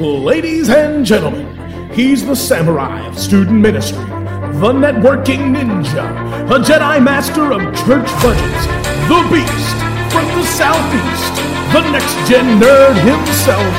[0.00, 1.46] Ladies and gentlemen,
[1.92, 6.04] he's the samurai of student ministry, the networking ninja,
[6.50, 8.66] a Jedi master of church budgets,
[9.06, 9.76] the beast
[10.10, 11.34] from the southeast,
[11.72, 13.72] the next gen nerd himself,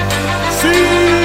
[0.61, 1.16] CJ!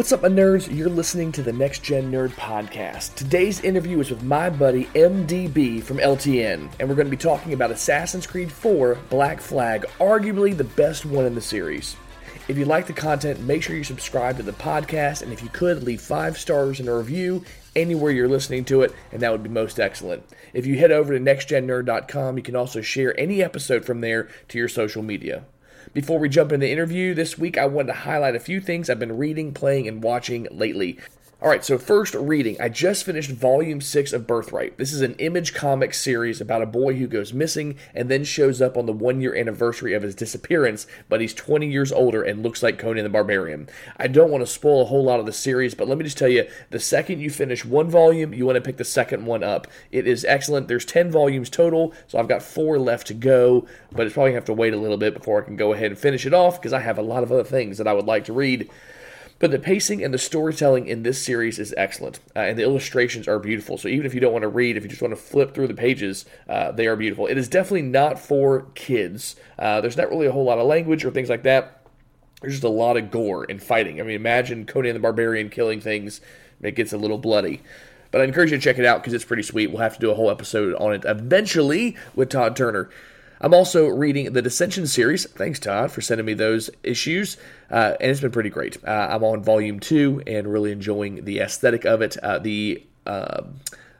[0.00, 0.74] What's up, my nerds?
[0.74, 3.16] You're listening to the Next Gen Nerd Podcast.
[3.16, 7.52] Today's interview is with my buddy MDB from LTN, and we're going to be talking
[7.52, 11.96] about Assassin's Creed 4 Black Flag, arguably the best one in the series.
[12.48, 15.50] If you like the content, make sure you subscribe to the podcast, and if you
[15.50, 17.44] could, leave five stars and a review
[17.76, 20.24] anywhere you're listening to it, and that would be most excellent.
[20.54, 24.56] If you head over to nextgennerd.com, you can also share any episode from there to
[24.56, 25.44] your social media.
[25.92, 28.88] Before we jump into the interview this week, I wanted to highlight a few things
[28.88, 30.98] I've been reading, playing, and watching lately.
[31.42, 32.60] All right, so first, reading.
[32.60, 34.76] I just finished Volume 6 of Birthright.
[34.76, 38.60] This is an image comic series about a boy who goes missing and then shows
[38.60, 42.42] up on the one year anniversary of his disappearance, but he's 20 years older and
[42.42, 43.70] looks like Conan the Barbarian.
[43.96, 46.18] I don't want to spoil a whole lot of the series, but let me just
[46.18, 49.42] tell you the second you finish one volume, you want to pick the second one
[49.42, 49.66] up.
[49.90, 50.68] It is excellent.
[50.68, 54.42] There's 10 volumes total, so I've got four left to go, but it's probably going
[54.42, 56.34] to have to wait a little bit before I can go ahead and finish it
[56.34, 58.68] off because I have a lot of other things that I would like to read.
[59.40, 63.26] But the pacing and the storytelling in this series is excellent, uh, and the illustrations
[63.26, 63.78] are beautiful.
[63.78, 65.68] So even if you don't want to read, if you just want to flip through
[65.68, 67.26] the pages, uh, they are beautiful.
[67.26, 69.36] It is definitely not for kids.
[69.58, 71.86] Uh, there's not really a whole lot of language or things like that.
[72.42, 73.98] There's just a lot of gore and fighting.
[73.98, 76.20] I mean, imagine Conan the Barbarian killing things.
[76.60, 77.62] It gets a little bloody.
[78.10, 79.70] But I encourage you to check it out because it's pretty sweet.
[79.70, 82.90] We'll have to do a whole episode on it eventually with Todd Turner.
[83.40, 85.26] I'm also reading the Dissension series.
[85.26, 87.36] Thanks, Todd, for sending me those issues.
[87.70, 88.76] Uh, and it's been pretty great.
[88.86, 92.16] Uh, I'm on volume two and really enjoying the aesthetic of it.
[92.22, 92.84] Uh, the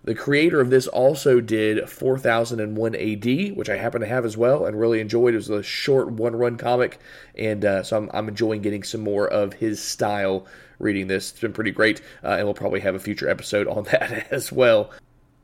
[0.03, 4.65] the creator of this also did 4001 AD, which I happen to have as well
[4.65, 5.35] and really enjoyed.
[5.35, 6.99] It was a short one run comic,
[7.35, 10.47] and uh, so I'm, I'm, enjoying getting some more of his style
[10.79, 11.33] reading this.
[11.33, 14.51] It's been pretty great, uh, and we'll probably have a future episode on that as
[14.51, 14.91] well.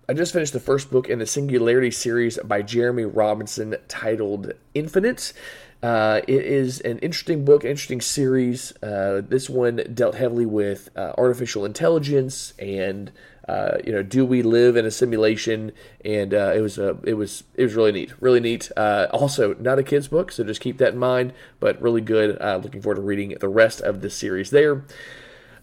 [0.09, 5.33] I just finished the first book in the Singularity series by Jeremy Robinson titled Infinite.
[5.83, 8.73] Uh, it is an interesting book, interesting series.
[8.85, 13.11] Uh, this one dealt heavily with uh, artificial intelligence and
[13.49, 15.73] uh, you know, do we live in a simulation?
[16.05, 18.71] And uh, it was a, it was it was really neat, really neat.
[18.77, 21.33] Uh, also, not a kids book, so just keep that in mind.
[21.59, 22.39] But really good.
[22.41, 24.85] looking forward to reading the rest of the series there.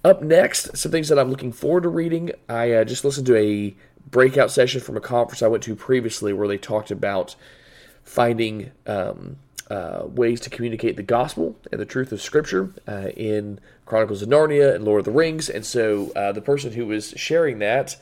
[0.05, 2.31] Up next, some things that I'm looking forward to reading.
[2.49, 3.75] I just listened to a
[4.09, 7.35] breakout session from a conference I went to previously where they talked about
[8.03, 9.37] finding um,
[9.69, 14.29] uh, ways to communicate the gospel and the truth of Scripture uh, in Chronicles of
[14.29, 15.49] Narnia and Lord of the Rings.
[15.49, 17.95] And so uh, the person who was sharing that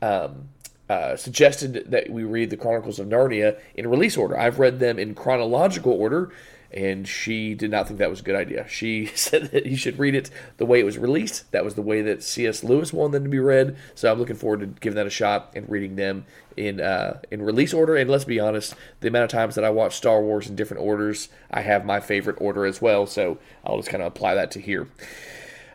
[0.00, 0.48] um,
[0.88, 4.38] uh, suggested that we read the Chronicles of Narnia in release order.
[4.38, 6.32] I've read them in chronological order
[6.72, 8.66] and she did not think that was a good idea.
[8.68, 11.50] She said that you should read it the way it was released.
[11.52, 12.64] That was the way that C.S.
[12.64, 13.76] Lewis wanted them to be read.
[13.94, 16.24] So I'm looking forward to giving that a shot and reading them
[16.56, 17.96] in uh, in release order.
[17.96, 20.82] And let's be honest, the amount of times that I watch Star Wars in different
[20.82, 23.06] orders, I have my favorite order as well.
[23.06, 24.88] So I'll just kind of apply that to here.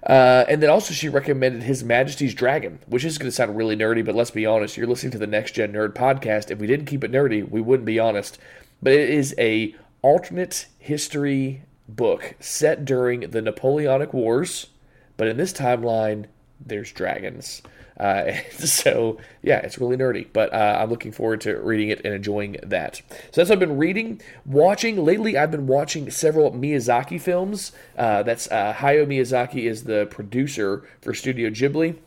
[0.05, 3.75] Uh, and then also she recommended His Majesty's Dragon, which is going to sound really
[3.75, 6.49] nerdy, but let's be honest, you're listening to the Next Gen Nerd podcast.
[6.49, 8.37] If we didn't keep it nerdy, we wouldn't be honest.
[8.81, 14.67] But it is a alternate history book set during the Napoleonic Wars,
[15.15, 16.25] but in this timeline,
[16.59, 17.61] there's dragons.
[17.99, 22.13] Uh, so yeah, it's really nerdy, but uh, I'm looking forward to reading it and
[22.13, 23.01] enjoying that.
[23.31, 25.37] So that's what I've been reading, watching lately.
[25.37, 27.71] I've been watching several Miyazaki films.
[27.97, 31.97] Uh, that's uh, Hayao Miyazaki is the producer for Studio Ghibli.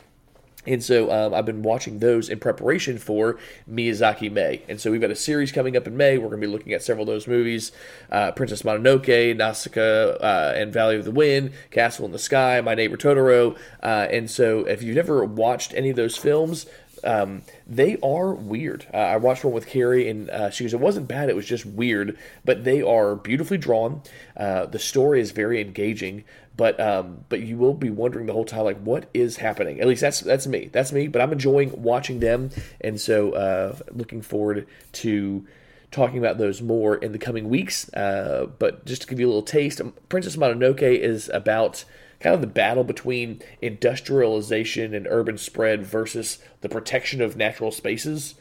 [0.65, 3.37] And so um, I've been watching those in preparation for
[3.69, 4.61] Miyazaki May.
[4.69, 6.17] And so we've got a series coming up in May.
[6.17, 7.71] We're going to be looking at several of those movies
[8.11, 12.75] uh, Princess Mononoke, Nausicaa uh, and Valley of the Wind, Castle in the Sky, My
[12.75, 13.57] Neighbor Totoro.
[13.81, 16.65] Uh, and so if you've never watched any of those films,
[17.03, 18.85] um, they are weird.
[18.93, 21.29] Uh, I watched one with Carrie, and uh, she goes, "It wasn't bad.
[21.29, 24.01] It was just weird." But they are beautifully drawn.
[24.37, 26.23] Uh, the story is very engaging
[26.57, 29.79] but um, but you will be wondering the whole time like what is happening?
[29.79, 30.69] At least that's that's me.
[30.71, 32.49] That's me but i'm enjoying watching them.
[32.79, 35.45] And so uh, looking forward to
[35.91, 37.91] talking about those more in the coming weeks.
[37.93, 41.83] Uh, but just to give you a little taste princess mononoke is about
[42.19, 48.35] kind of the battle between industrialization and urban spread versus the protection of natural spaces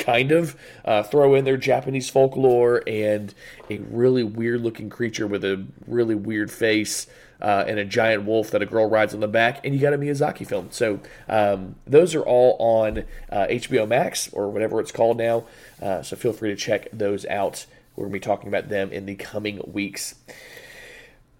[0.00, 0.56] kind of.
[0.84, 3.34] Uh, throw in their Japanese folklore and
[3.68, 7.06] a really weird looking creature with a really weird face.
[7.40, 9.94] Uh, and a giant wolf that a girl rides on the back, and you got
[9.94, 10.68] a Miyazaki film.
[10.70, 15.44] So um, those are all on uh, HBO Max or whatever it's called now.
[15.80, 17.66] Uh, so feel free to check those out.
[17.96, 20.14] We're going to be talking about them in the coming weeks.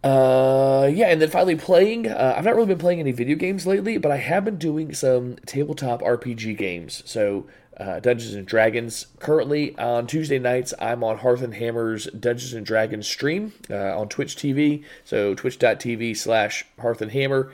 [0.03, 2.09] Uh, yeah, and then finally playing.
[2.09, 4.95] Uh, I've not really been playing any video games lately, but I have been doing
[4.95, 7.03] some tabletop RPG games.
[7.05, 7.47] So
[7.81, 9.07] uh, Dungeons and Dragons.
[9.19, 14.09] Currently on Tuesday nights, I'm on Hearth and Hammer's Dungeons and Dragons stream uh, on
[14.09, 14.85] Twitch TV.
[15.05, 17.53] So twitch.tv slash Hearth and Hammer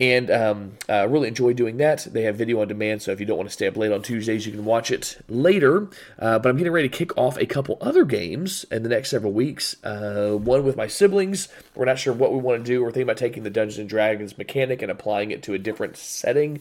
[0.00, 2.06] and um, uh, really enjoy doing that.
[2.10, 4.00] They have video on demand, so if you don't want to stay up late on
[4.00, 5.88] Tuesdays, you can watch it later.
[6.18, 9.10] Uh, but I'm getting ready to kick off a couple other games in the next
[9.10, 9.76] several weeks.
[9.84, 11.48] Uh, one with my siblings.
[11.74, 12.82] We're not sure what we want to do.
[12.82, 15.98] We're thinking about taking the Dungeons and Dragons mechanic and applying it to a different
[15.98, 16.60] setting.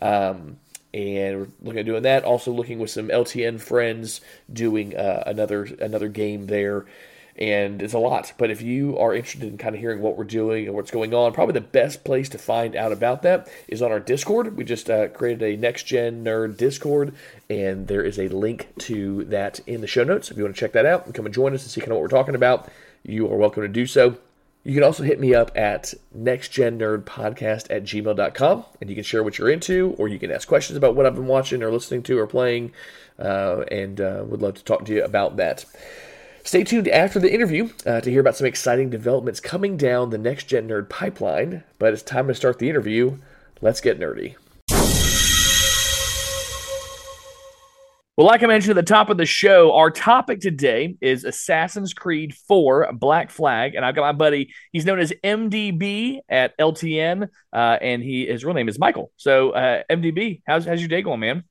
[0.00, 0.56] Um,
[0.94, 2.24] and we're looking at doing that.
[2.24, 4.20] Also looking with some LTN friends
[4.52, 6.86] doing uh, another another game there
[7.38, 8.32] and it's a lot.
[8.36, 11.14] But if you are interested in kind of hearing what we're doing and what's going
[11.14, 14.56] on, probably the best place to find out about that is on our Discord.
[14.56, 17.14] We just uh, created a Next Gen Nerd Discord,
[17.48, 20.30] and there is a link to that in the show notes.
[20.30, 21.92] If you want to check that out and come and join us and see kind
[21.92, 22.68] of what we're talking about,
[23.04, 24.18] you are welcome to do so.
[24.64, 29.38] You can also hit me up at nextgennerdpodcast at gmail.com and you can share what
[29.38, 32.18] you're into or you can ask questions about what I've been watching or listening to
[32.18, 32.72] or playing
[33.18, 35.64] uh, and uh, would love to talk to you about that.
[36.44, 40.18] Stay tuned after the interview uh, to hear about some exciting developments coming down the
[40.18, 41.62] Next Gen Nerd pipeline.
[41.78, 43.18] But it's time to start the interview.
[43.60, 44.36] Let's get nerdy.
[48.18, 51.94] Well, like I mentioned at the top of the show, our topic today is Assassin's
[51.94, 53.76] Creed 4 Black Flag.
[53.76, 58.44] And I've got my buddy, he's known as MDB at LTN, uh, and he his
[58.44, 59.12] real name is Michael.
[59.18, 61.44] So, uh, MDB, how's, how's your day going, man?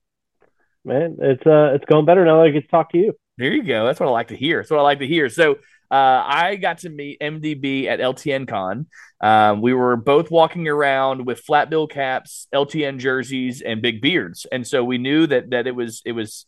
[0.84, 3.14] Man, it's uh, it's going better now that I get to talk to you.
[3.38, 3.86] There you go.
[3.86, 4.58] That's what I like to hear.
[4.58, 5.30] That's what I like to hear.
[5.30, 5.52] So
[5.90, 8.88] uh, I got to meet MDB at LTN Con.
[9.22, 14.46] Um, we were both walking around with flat bill caps, LTN jerseys, and big beards,
[14.52, 16.44] and so we knew that that it was it was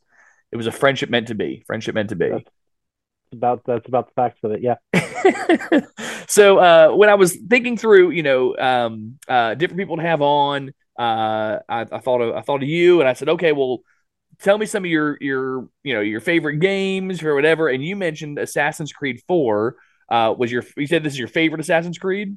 [0.53, 1.63] it was a friendship meant to be.
[1.67, 2.29] Friendship meant to be.
[2.29, 2.45] That's
[3.33, 4.63] about that's about the facts of it.
[4.63, 5.81] Yeah.
[6.29, 10.23] so uh, when I was thinking through, you know, um, uh, different people to have
[10.23, 13.81] on, uh, I, I thought of I thought of you, and I said, okay, well
[14.41, 17.69] tell me some of your your you know your favorite games or whatever.
[17.69, 19.77] And you mentioned Assassin's Creed Four
[20.11, 22.37] uh, was your you said this is your favorite Assassin's Creed.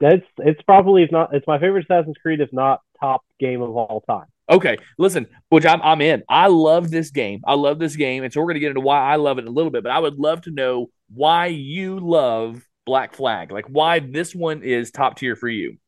[0.00, 3.70] That's it's probably if not it's my favorite Assassin's Creed if not top game of
[3.76, 4.26] all time.
[4.50, 6.22] Okay, listen, which I'm I'm in.
[6.28, 7.40] I love this game.
[7.46, 9.48] I love this game, and so we're gonna get into why I love it in
[9.48, 9.82] a little bit.
[9.82, 14.62] But I would love to know why you love Black Flag, like why this one
[14.62, 15.78] is top tier for you.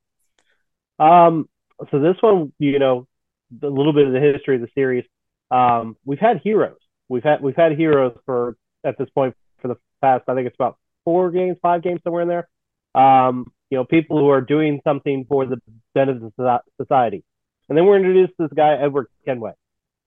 [0.98, 1.48] Um,
[1.90, 3.06] so this one, you know,
[3.62, 5.04] a little bit of the history of the series.
[5.50, 6.78] Um, we've had heroes.
[7.08, 10.24] We've had we've had heroes for at this point for the past.
[10.28, 12.48] I think it's about four games, five games somewhere in there.
[12.94, 15.58] Um, you know, people who are doing something for the
[15.94, 17.24] benefit of society.
[17.68, 19.52] And then we're introduced to this guy Edward Kenway.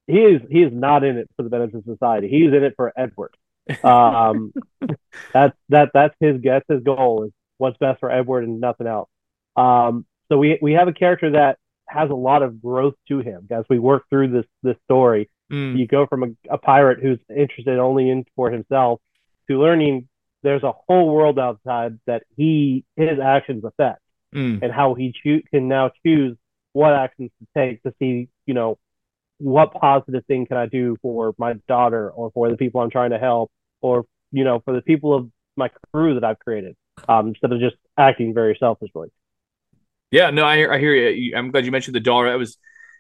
[0.08, 2.30] He is he is not in it for the benefit of society.
[2.30, 3.36] He's in it for Edward.
[3.84, 4.54] Um,
[5.34, 9.10] that's that that's his that's his goal is what's best for Edward and nothing else.
[9.56, 11.58] Um, so we we have a character that
[11.88, 15.30] has a lot of growth to him as we work through this this story.
[15.52, 15.78] Mm.
[15.78, 19.00] You go from a, a, pirate who's interested only in for himself
[19.50, 20.10] to learning
[20.44, 24.02] there's a whole world outside that he his actions affect
[24.36, 24.62] mm.
[24.62, 26.38] and how he cho- can now choose
[26.78, 28.78] what actions to take to see you know
[29.40, 33.10] what positive thing can I do for my daughter or for the people I'm trying
[33.12, 36.76] to help or you know for the people of my crew that I've created
[37.10, 39.08] um, instead of just acting very selfishly.
[40.12, 41.36] Yeah, no, I, I hear you.
[41.36, 42.30] I'm glad you mentioned the daughter.
[42.30, 42.58] That was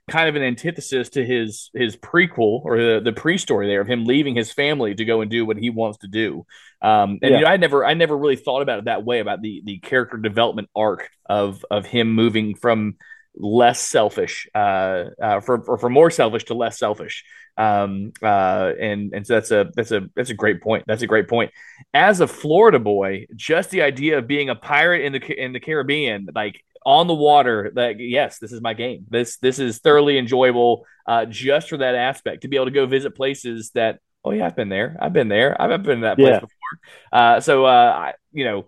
[0.10, 4.06] kind of an antithesis to his his prequel or the, the pre-story there of him
[4.06, 6.46] leaving his family to go and do what he wants to do.
[6.82, 7.38] Um, and yeah.
[7.38, 9.78] you know, I never I never really thought about it that way about the the
[9.80, 12.96] character development arc of of him moving from
[13.40, 17.24] less selfish uh, uh for or for more selfish to less selfish.
[17.58, 20.86] Um uh and and so that's a that's a that's a great point.
[20.88, 21.52] That's a great point.
[21.94, 25.60] As a florida boy just the idea of being a pirate in the in the
[25.60, 29.06] caribbean like on the water that yes this is my game.
[29.10, 32.86] This this is thoroughly enjoyable uh, just for that aspect to be able to go
[32.86, 34.98] visit places that oh yeah i've been there.
[35.00, 35.60] I've been there.
[35.62, 36.40] I've been to that place yeah.
[36.40, 36.80] before.
[37.12, 38.68] Uh, so uh, I, you know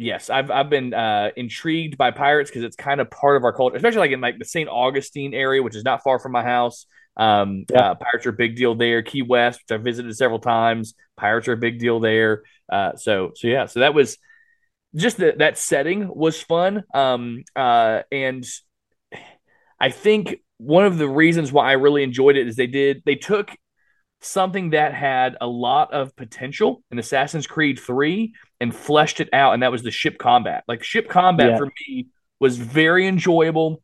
[0.00, 3.52] yes i've, I've been uh, intrigued by pirates because it's kind of part of our
[3.52, 6.42] culture especially like in like the st augustine area which is not far from my
[6.42, 7.90] house um, yeah.
[7.90, 11.48] Uh, pirates are a big deal there key west which i've visited several times pirates
[11.48, 12.42] are a big deal there
[12.72, 14.16] uh, so so yeah so that was
[14.94, 16.84] just that that setting was fun.
[16.94, 18.44] Um, uh, and
[19.78, 23.14] I think one of the reasons why I really enjoyed it is they did they
[23.14, 23.50] took
[24.20, 29.54] something that had a lot of potential in Assassin's Creed 3 and fleshed it out
[29.54, 30.64] and that was the ship combat.
[30.68, 31.56] Like ship combat yeah.
[31.58, 33.82] for me was very enjoyable.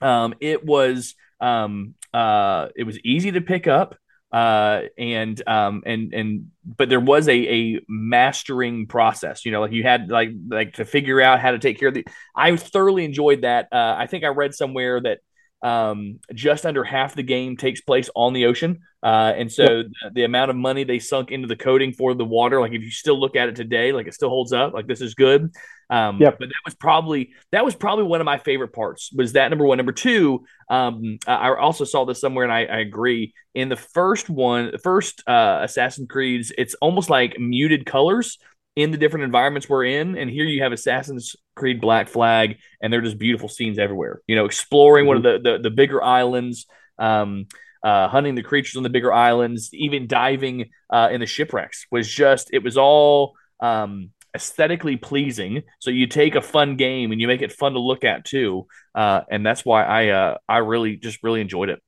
[0.00, 3.96] Um, it was um, uh, it was easy to pick up
[4.32, 9.44] uh, and um, and and but there was a a mastering process.
[9.44, 11.94] You know, like you had like like to figure out how to take care of
[11.94, 12.06] the.
[12.34, 13.68] I thoroughly enjoyed that.
[13.72, 15.18] Uh, I think I read somewhere that
[15.62, 18.80] um, just under half the game takes place on the ocean.
[19.02, 19.86] Uh, and so yep.
[20.02, 22.82] the, the, amount of money they sunk into the coating for the water, like if
[22.82, 24.74] you still look at it today, like it still holds up.
[24.74, 25.50] Like this is good.
[25.90, 26.38] Um, yep.
[26.38, 29.10] But that was probably that was probably one of my favorite parts.
[29.12, 29.78] Was that number one?
[29.78, 33.34] Number two, um, I also saw this somewhere, and I, I agree.
[33.54, 38.38] In the first one, the first uh, Assassin's Creed's, it's almost like muted colors
[38.80, 40.16] in the different environments we're in.
[40.16, 44.22] And here you have Assassin's Creed Black Flag, and they're just beautiful scenes everywhere.
[44.26, 45.08] You know, exploring mm-hmm.
[45.08, 46.66] one of the, the, the bigger islands,
[46.98, 47.46] um,
[47.82, 52.08] uh, hunting the creatures on the bigger islands, even diving uh, in the shipwrecks was
[52.08, 55.62] just it was all um, aesthetically pleasing.
[55.78, 58.66] So you take a fun game and you make it fun to look at too,
[58.94, 61.80] uh, and that's why I uh, I really just really enjoyed it.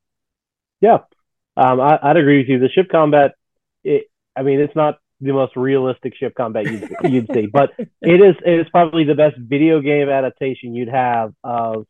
[0.81, 0.99] Yeah,
[1.55, 2.59] um, I, would agree with you.
[2.59, 3.35] The ship combat,
[3.83, 7.47] it, I mean, it's not the most realistic ship combat you'd, you'd see.
[7.47, 11.85] But it is it is probably the best video game adaptation you'd have of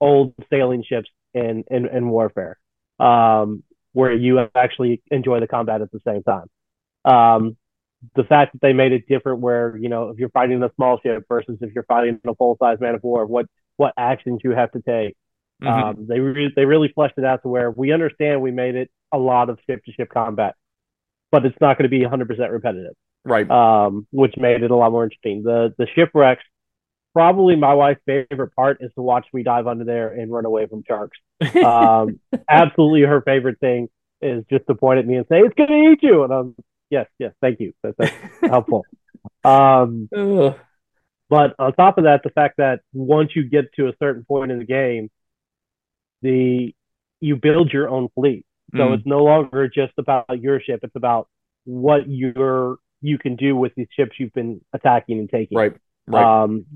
[0.00, 2.58] old sailing ships in in, in warfare,
[2.98, 3.62] um,
[3.92, 6.46] where you actually enjoy the combat at the same time.
[7.04, 7.56] Um,
[8.16, 10.98] the fact that they made it different, where you know if you're fighting a small
[11.00, 13.46] ship versus if you're fighting a full size man of war, what
[13.76, 15.16] what actions you have to take.
[15.62, 16.00] Mm-hmm.
[16.00, 18.90] Um, they re- they really fleshed it out to where we understand we made it
[19.12, 20.56] a lot of ship to ship combat
[21.32, 22.92] but it's not going to be 100% repetitive.
[23.24, 23.50] Right.
[23.50, 25.42] Um, which made it a lot more interesting.
[25.42, 26.42] The the shipwrecks,
[27.12, 30.66] probably my wife's favorite part is to watch me dive under there and run away
[30.66, 31.18] from sharks.
[31.56, 33.88] Um, absolutely her favorite thing
[34.20, 36.22] is just to point at me and say, it's going to eat you.
[36.22, 36.54] And I'm,
[36.90, 37.72] yes, yes, thank you.
[37.82, 38.84] That's, that's helpful.
[39.44, 44.24] Um, but on top of that, the fact that once you get to a certain
[44.24, 45.10] point in the game,
[46.22, 46.74] the
[47.20, 48.44] you build your own fleet.
[48.72, 48.94] So mm.
[48.94, 50.80] it's no longer just about your ship.
[50.82, 51.28] It's about
[51.64, 55.58] what you're you can do with these ships you've been attacking and taking.
[55.58, 55.72] Right.
[56.06, 56.42] Right.
[56.42, 56.66] Um,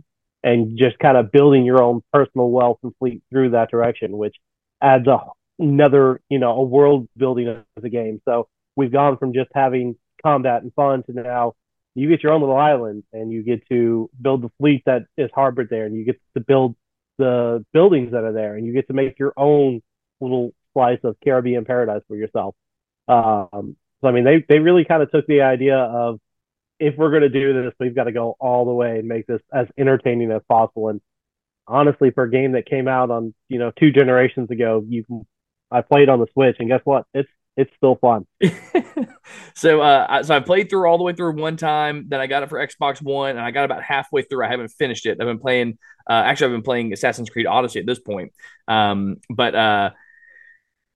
[0.43, 4.37] and just kind of building your own personal wealth and fleet through that direction, which
[4.83, 5.19] adds a,
[5.59, 8.21] another, you know, a world building of the game.
[8.25, 11.55] So we've gone from just having combat and fun to now
[11.95, 15.31] you get your own little island and you get to build the fleet that is
[15.35, 16.77] harbored there and you get to build
[17.19, 19.81] the buildings that are there and you get to make your own
[20.21, 22.55] little slice of Caribbean paradise for yourself.
[23.09, 26.21] Um, so I mean, they they really kind of took the idea of
[26.79, 29.27] if we're going to do this, we've got to go all the way and make
[29.27, 30.89] this as entertaining as possible.
[30.89, 31.01] And
[31.67, 35.27] honestly, for a game that came out on you know two generations ago, you
[35.71, 37.07] I played on the Switch, and guess what?
[37.15, 38.27] It's it's still fun.
[39.55, 42.05] so, uh, so I played through all the way through one time.
[42.09, 44.45] Then I got it for Xbox One, and I got about halfway through.
[44.45, 45.19] I haven't finished it.
[45.21, 45.79] I've been playing.
[46.09, 48.33] Uh, actually, I've been playing Assassin's Creed Odyssey at this point.
[48.69, 49.91] Um, but uh,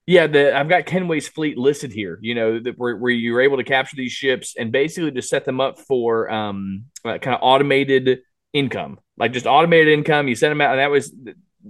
[0.07, 2.19] yeah, the, I've got Kenway's fleet listed here.
[2.21, 5.45] You know, that where, where you're able to capture these ships and basically to set
[5.45, 8.21] them up for um, uh, kind of automated
[8.53, 10.29] income, like just automated income.
[10.29, 11.15] You send them out, and that was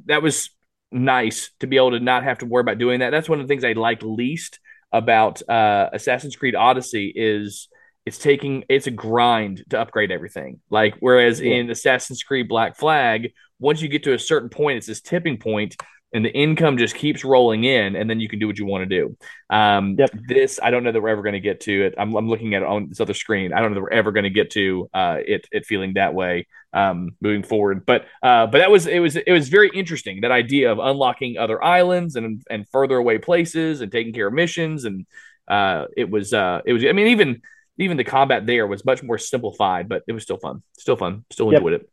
[0.07, 0.51] that was
[0.93, 3.11] nice to be able to not have to worry about doing that.
[3.11, 4.59] That's one of the things I like least
[4.93, 7.69] about uh, Assassin's Creed Odyssey is
[8.07, 10.61] it's taking it's a grind to upgrade everything.
[10.71, 11.57] Like whereas yeah.
[11.57, 15.39] in Assassin's Creed Black Flag, once you get to a certain point, it's this tipping
[15.39, 15.77] point
[16.13, 18.89] and the income just keeps rolling in, and then you can do what you want
[18.89, 19.17] to do.
[19.49, 20.11] Um, yep.
[20.29, 21.95] This I don't know that we're ever going to get to it.
[21.99, 23.53] I'm, I'm, looking at it on this other screen.
[23.53, 26.15] I don't know that we're ever going to get to uh, it it feeling that
[26.15, 27.87] way um, moving forward.
[27.87, 31.39] But uh, but that was it was it was very interesting that idea of unlocking
[31.39, 35.07] other islands and and further away places and taking care of missions and
[35.49, 37.43] uh, it was uh, it was I mean even
[37.79, 40.63] even the combat there was much more simplified, but it was still fun.
[40.79, 41.25] Still fun.
[41.31, 41.83] Still enjoyed yep.
[41.83, 41.91] it.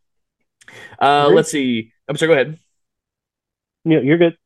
[1.00, 1.94] Uh, let's see.
[2.08, 2.28] I'm sorry.
[2.28, 2.60] Go ahead.
[3.88, 4.38] No, you're good.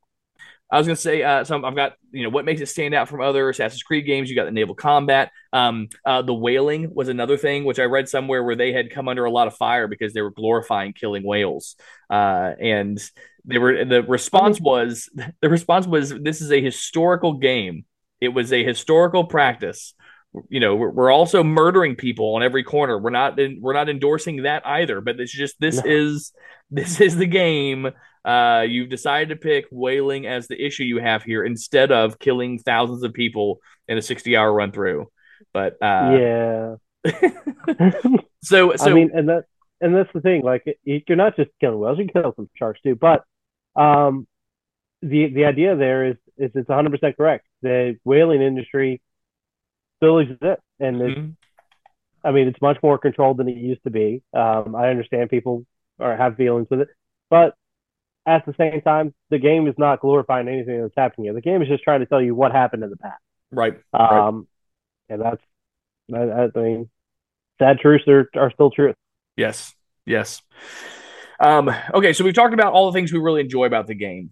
[0.71, 3.09] I was gonna say, uh, so I've got you know what makes it stand out
[3.09, 4.29] from other Assassin's Creed games.
[4.29, 5.31] You got the naval combat.
[5.51, 9.09] Um, uh, the whaling was another thing, which I read somewhere where they had come
[9.09, 11.75] under a lot of fire because they were glorifying killing whales.
[12.09, 12.97] Uh, and
[13.43, 15.09] they were the response was
[15.41, 17.83] the response was this is a historical game.
[18.21, 19.93] It was a historical practice.
[20.47, 22.97] You know, we're, we're also murdering people on every corner.
[22.97, 25.01] We're not in, we're not endorsing that either.
[25.01, 25.91] But it's just this no.
[25.91, 26.31] is
[26.69, 27.91] this is the game
[28.23, 32.59] uh, you've decided to pick whaling as the issue you have here instead of killing
[32.59, 35.09] thousands of people in a 60 hour run through.
[35.53, 36.75] But uh, yeah.
[38.43, 39.45] so, so I mean, and that
[39.79, 40.43] and that's the thing.
[40.43, 42.95] Like, it, you're not just killing whales; you can kill some sharks too.
[42.95, 43.23] But
[43.75, 44.27] um,
[45.01, 47.45] the the idea there is is it's 100 percent correct.
[47.61, 49.01] The whaling industry
[49.97, 51.29] still exists, and mm-hmm.
[52.23, 54.21] I mean it's much more controlled than it used to be.
[54.33, 55.65] Um, I understand people
[55.97, 56.89] or have feelings with it,
[57.29, 57.55] but
[58.25, 61.33] at the same time, the game is not glorifying anything that's happening here.
[61.33, 63.21] The game is just trying to tell you what happened in the past.
[63.51, 63.73] Right.
[63.93, 64.47] Um,
[65.09, 65.15] right.
[65.15, 65.41] and that's
[66.13, 66.89] I, I mean,
[67.59, 68.95] sad truths are, are still truth.
[69.37, 69.73] Yes.
[70.05, 70.41] Yes.
[71.39, 74.31] Um, okay, so we've talked about all the things we really enjoy about the game.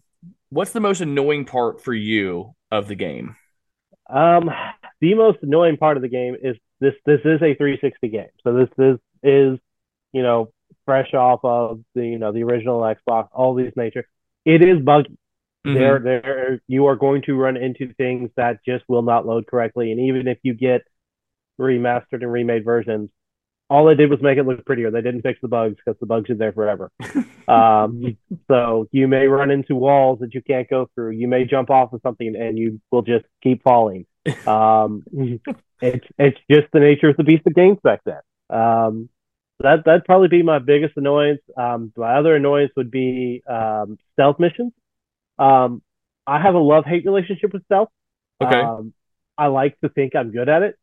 [0.50, 3.36] What's the most annoying part for you of the game?
[4.10, 4.50] Um,
[5.02, 6.94] the most annoying part of the game is this.
[7.06, 9.60] This is a 360 game, so this is is
[10.12, 10.52] you know
[10.90, 14.08] fresh off of the you know the original Xbox, all these nature.
[14.44, 15.20] It is buggy.
[15.68, 15.74] Mm-hmm.
[15.76, 19.92] There, there, you are going to run into things that just will not load correctly,
[19.92, 20.82] and even if you get
[21.60, 23.12] remastered and remade versions,
[23.70, 24.90] all they did was make it look prettier.
[24.90, 26.90] They didn't fix the bugs because the bugs are there forever.
[27.48, 28.18] um,
[28.48, 31.12] so you may run into walls that you can't go through.
[31.12, 34.06] You may jump off of something and you will just keep falling.
[34.46, 35.04] Um,
[35.82, 38.20] it's it's just the nature of the beast of games back then.
[38.50, 39.10] Um,
[39.60, 41.42] that that'd probably be my biggest annoyance.
[41.58, 44.74] Um, my other annoyance would be um, stealth missions.
[45.38, 45.82] Um,
[46.26, 47.90] I have a love hate relationship with stealth.
[48.42, 48.60] Okay.
[48.60, 48.94] Um,
[49.38, 50.78] I like to think I'm good at it,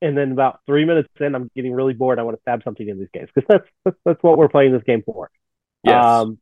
[0.00, 2.18] and then about three minutes in, I'm getting really bored.
[2.18, 4.72] I want to stab something in these games because that's, that's, that's what we're playing
[4.72, 5.30] this game for.
[5.82, 6.04] Yes.
[6.04, 6.38] Um,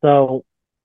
[0.00, 0.44] so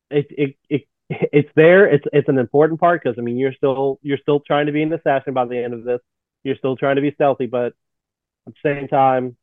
[0.10, 1.88] it, it it it's there.
[1.88, 4.84] It's it's an important part because I mean you're still you're still trying to be
[4.84, 6.00] an assassin by the end of this.
[6.44, 7.74] You're still trying to be stealthy, but
[8.48, 9.36] at the same time,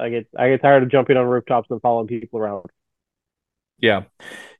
[0.00, 2.66] I get I get tired of jumping on rooftops and following people around.
[3.78, 4.02] Yeah,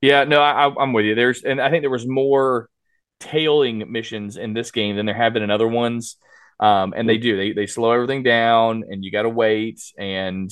[0.00, 0.24] yeah.
[0.24, 1.14] No, I, I'm with you.
[1.14, 2.68] There's and I think there was more
[3.20, 6.16] tailing missions in this game than there have been in other ones.
[6.58, 9.80] Um, and they do they they slow everything down, and you got to wait.
[9.98, 10.50] And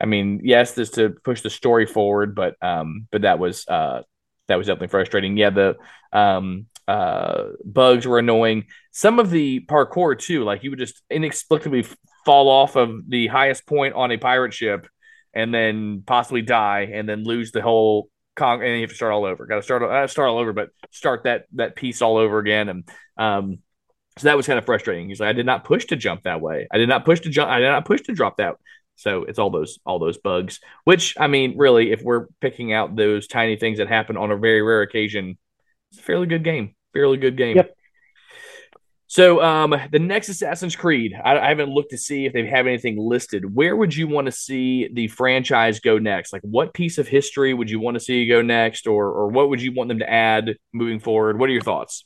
[0.00, 4.02] I mean, yes, this to push the story forward, but um, but that was uh,
[4.46, 5.36] that was definitely frustrating.
[5.36, 5.76] Yeah, the
[6.12, 8.64] um, uh, bugs were annoying.
[8.90, 11.84] Some of the parkour too, like you would just inexplicably
[12.24, 14.88] fall off of the highest point on a pirate ship,
[15.34, 19.12] and then possibly die, and then lose the whole con- and you have to start
[19.12, 19.44] all over.
[19.44, 22.70] Got to start uh, start all over, but start that that piece all over again,
[22.70, 23.58] and um,
[24.16, 25.08] so that was kind of frustrating.
[25.08, 26.66] He's like, I did not push to jump that way.
[26.72, 27.50] I did not push to jump.
[27.50, 28.56] I did not push to drop that.
[28.96, 30.60] So it's all those all those bugs.
[30.84, 34.36] Which I mean, really, if we're picking out those tiny things that happen on a
[34.38, 35.36] very rare occasion,
[35.90, 36.74] it's a fairly good game.
[36.92, 37.56] Fairly good game.
[37.56, 37.74] Yep.
[39.10, 42.66] So um, the next Assassin's Creed, I, I, haven't looked to see if they have
[42.66, 43.54] anything listed.
[43.54, 46.30] Where would you want to see the franchise go next?
[46.30, 49.48] Like, what piece of history would you want to see go next, or or what
[49.48, 51.38] would you want them to add moving forward?
[51.38, 52.04] What are your thoughts?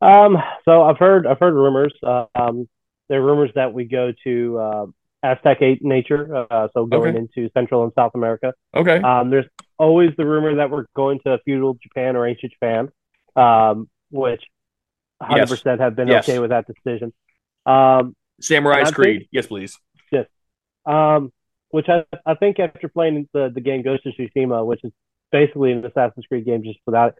[0.00, 1.92] Um, so I've heard I've heard rumors.
[2.00, 2.68] Uh, um,
[3.08, 4.86] there are rumors that we go to uh,
[5.24, 7.18] Aztec nature, uh, so going okay.
[7.18, 8.54] into Central and South America.
[8.74, 8.98] Okay.
[8.98, 9.46] Um, there's
[9.78, 12.88] always the rumor that we're going to feudal Japan or ancient Japan,
[13.36, 14.42] um, which
[15.22, 15.80] 100% yes.
[15.80, 16.28] have been yes.
[16.28, 17.12] okay with that decision.
[17.66, 19.78] Um, Samurai's Creed, think, yes, please.
[20.12, 20.26] Yes.
[20.86, 21.32] Um,
[21.70, 24.92] which I, I think after playing the, the game Ghost of Tsushima, which is
[25.32, 27.14] basically an Assassin's Creed game just without it,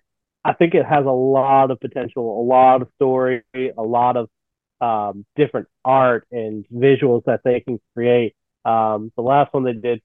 [0.44, 4.28] I think it has a lot of potential, a lot of story, a lot of
[4.80, 8.34] um, different art and visuals that they can create.
[8.64, 10.00] Um, the last one they did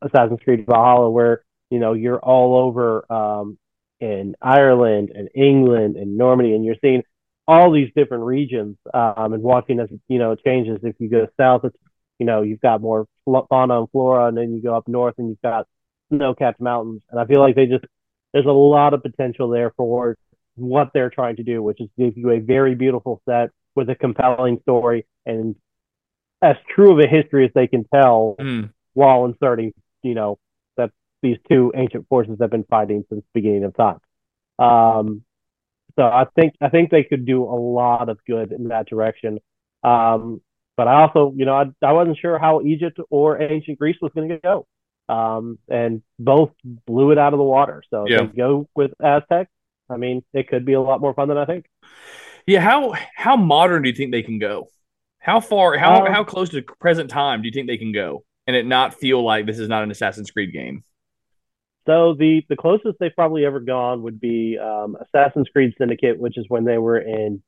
[0.00, 3.58] Assassin's Creed Valhalla, where you know you're all over um,
[4.02, 7.04] in Ireland and England and Normandy, and you're seeing
[7.46, 10.80] all these different regions um, and watching as you know changes.
[10.82, 11.76] If you go south, it's
[12.18, 15.28] you know you've got more fauna and flora, and then you go up north and
[15.28, 15.66] you've got
[16.10, 17.02] snow-capped mountains.
[17.10, 17.84] And I feel like they just
[18.32, 20.16] there's a lot of potential there for
[20.56, 23.94] what they're trying to do, which is give you a very beautiful set with a
[23.94, 25.54] compelling story and
[26.42, 28.68] as true of a history as they can tell mm.
[28.94, 30.38] while inserting, you know,
[31.22, 33.98] these two ancient forces have been fighting since the beginning of time.
[34.58, 35.22] Um,
[35.96, 39.38] so I think I think they could do a lot of good in that direction.
[39.82, 40.40] Um,
[40.76, 44.10] but I also, you know, I, I wasn't sure how Egypt or ancient Greece was
[44.14, 44.66] going to go
[45.08, 47.82] um, and both blew it out of the water.
[47.90, 48.24] So yeah.
[48.24, 49.48] go with Aztec.
[49.90, 51.66] I mean, it could be a lot more fun than I think.
[52.46, 54.68] Yeah how how modern do you think they can go?
[55.18, 55.76] How far?
[55.78, 58.66] How um, how close to present time do you think they can go, and it
[58.66, 60.82] not feel like this is not an Assassin's Creed game?
[61.86, 66.38] So the the closest they've probably ever gone would be um, Assassin's Creed Syndicate, which
[66.38, 67.42] is when they were in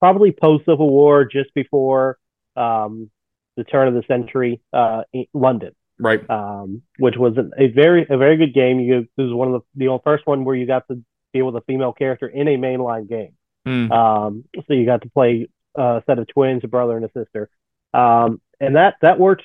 [0.00, 2.18] probably post Civil War, just before
[2.56, 3.10] um,
[3.56, 6.28] the turn of the century, uh, London right?
[6.28, 8.80] Um, which was a, very a very good game.
[8.80, 11.56] You this was one of the the first one where you got to deal with
[11.56, 13.34] a female character in a mainline game.
[13.66, 13.90] Mm.
[13.90, 17.48] Um, so you got to play a set of twins, a brother and a sister,
[17.92, 19.44] um, and that that worked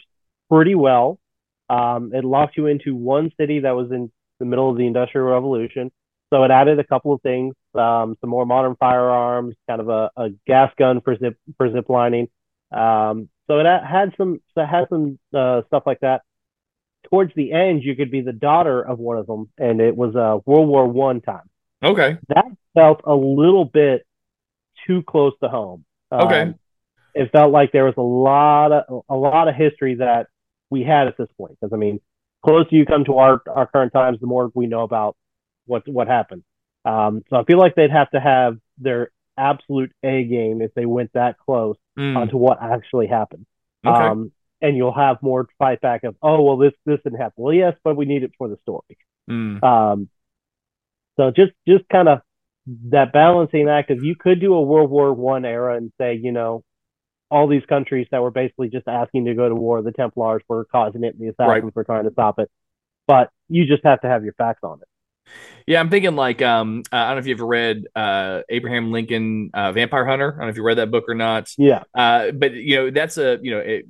[0.50, 1.20] pretty well.
[1.70, 5.28] Um, it locked you into one city that was in the middle of the Industrial
[5.28, 5.92] Revolution.
[6.32, 10.10] so it added a couple of things, um, some more modern firearms, kind of a,
[10.16, 12.28] a gas gun for zip for zip lining.
[12.72, 16.22] Um, so it had some so it had some uh, stuff like that.
[17.10, 20.16] Towards the end, you could be the daughter of one of them, and it was
[20.16, 21.50] uh, World War One time.
[21.84, 24.06] Okay, that felt a little bit
[24.86, 25.86] too close to home.
[26.12, 26.56] Okay, um,
[27.16, 30.28] it felt like there was a lot of a lot of history that
[30.70, 31.58] we had at this point.
[31.60, 32.00] Because I mean,
[32.44, 35.16] closer you come to our our current times, the more we know about
[35.66, 36.44] what what happened.
[36.86, 40.86] Um, so I feel like they'd have to have their absolute A game if they
[40.86, 42.16] went that close mm.
[42.16, 43.46] onto what actually happened.
[43.86, 43.98] Okay.
[43.98, 47.36] Um, and you'll have more fight back of, oh well, this this didn't happen.
[47.38, 48.98] Well, yes, but we need it for the story.
[49.30, 49.64] Mm.
[49.64, 50.10] Um,
[51.18, 52.20] so just just kind of
[52.90, 56.32] that balancing act of you could do a World War One era and say, you
[56.32, 56.64] know,
[57.32, 60.66] all these countries that were basically just asking to go to war, the Templars were
[60.66, 61.76] causing it, and the Assassins right.
[61.76, 62.50] were trying to stop it.
[63.08, 64.88] But you just have to have your facts on it.
[65.68, 69.52] Yeah, I'm thinking like um, I don't know if you ever read uh, Abraham Lincoln
[69.54, 70.34] uh, Vampire Hunter.
[70.34, 71.52] I don't know if you read that book or not.
[71.58, 71.84] Yeah.
[71.94, 73.86] Uh, but you know that's a you know it,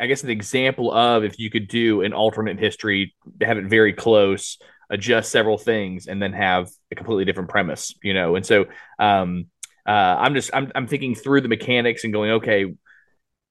[0.00, 3.92] I guess an example of if you could do an alternate history, have it very
[3.92, 4.58] close,
[4.90, 7.94] adjust several things, and then have a completely different premise.
[8.02, 8.66] You know, and so
[8.98, 9.46] um,
[9.88, 12.66] uh, I'm just I'm I'm thinking through the mechanics and going okay,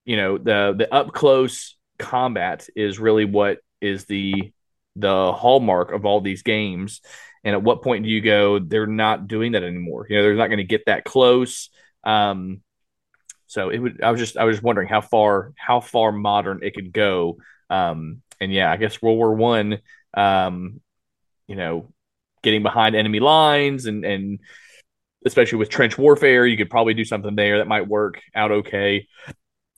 [0.04, 4.52] you know the the up close combat is really what is the
[4.94, 7.00] the hallmark of all these games.
[7.44, 10.06] And at what point do you go, they're not doing that anymore?
[10.08, 11.70] You know, they're not going to get that close.
[12.04, 12.62] Um,
[13.46, 16.60] so it would, I was just, I was just wondering how far, how far modern
[16.62, 17.38] it could go.
[17.70, 19.78] Um, and yeah, I guess World War One,
[20.14, 20.80] um,
[21.46, 21.92] you know,
[22.42, 24.40] getting behind enemy lines and, and
[25.26, 29.06] especially with trench warfare, you could probably do something there that might work out okay.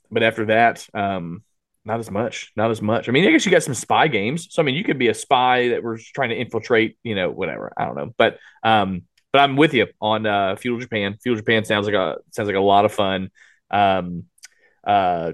[0.09, 1.43] But after that, um,
[1.83, 2.51] not as much.
[2.55, 3.09] Not as much.
[3.09, 4.47] I mean, I guess you got some spy games.
[4.51, 7.31] So I mean, you could be a spy that was trying to infiltrate, you know,
[7.31, 7.73] whatever.
[7.75, 8.13] I don't know.
[8.17, 11.17] But um, but I'm with you on uh Feudal Japan.
[11.23, 13.29] Feudal Japan sounds like a sounds like a lot of fun.
[13.71, 14.25] Um
[14.83, 15.33] uh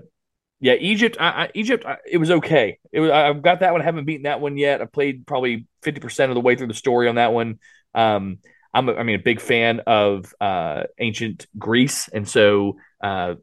[0.60, 1.18] yeah, Egypt.
[1.20, 1.86] I, I, Egypt.
[1.86, 2.80] I, it was okay.
[2.92, 3.12] It was.
[3.12, 3.82] I've got that one.
[3.82, 4.82] I haven't beaten that one yet.
[4.82, 7.60] I played probably fifty percent of the way through the story on that one.
[7.94, 8.40] Um,
[8.78, 8.90] I'm.
[8.90, 13.36] A, I mean, a big fan of uh, ancient Greece, and so uh,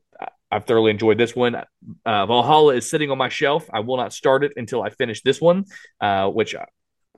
[0.50, 1.56] I've thoroughly enjoyed this one.
[1.56, 3.68] Uh, Valhalla is sitting on my shelf.
[3.72, 5.64] I will not start it until I finish this one,
[6.00, 6.54] uh, which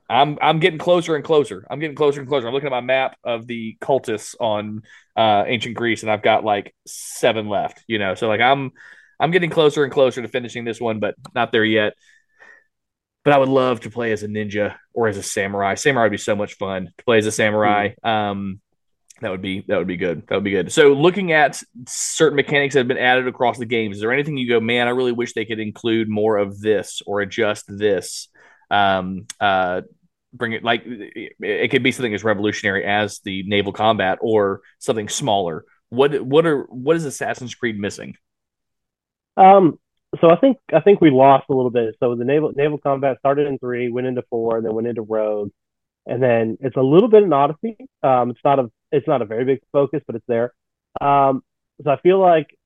[0.09, 1.67] I'm I'm getting closer and closer.
[1.69, 2.47] I'm getting closer and closer.
[2.47, 4.81] I'm looking at my map of the cultists on
[5.15, 7.83] uh, ancient Greece, and I've got like seven left.
[7.87, 8.71] You know, so like I'm
[9.19, 11.93] I'm getting closer and closer to finishing this one, but not there yet.
[13.27, 15.75] But I would love to play as a ninja or as a samurai.
[15.75, 17.89] Samurai would be so much fun to play as a samurai.
[18.01, 18.09] Mm.
[18.09, 18.61] Um,
[19.19, 20.25] that would be that would be good.
[20.27, 20.71] That would be good.
[20.71, 24.37] So looking at certain mechanics that have been added across the games, is there anything
[24.37, 28.29] you go, man, I really wish they could include more of this or adjust this?
[28.71, 29.81] Um, uh,
[30.31, 35.09] bring it like it could be something as revolutionary as the naval combat or something
[35.09, 35.65] smaller.
[35.89, 38.15] What what are what is Assassin's Creed missing?
[39.35, 39.79] Um,
[40.21, 41.95] so I think I think we lost a little bit.
[41.99, 45.01] So the naval naval combat started in three, went into four, and then went into
[45.01, 45.51] Rogue
[46.07, 47.77] and then it's a little bit an odyssey.
[48.01, 50.53] Um, it's not a it's not a very big focus, but it's there.
[51.01, 51.43] Um,
[51.83, 52.57] so I feel like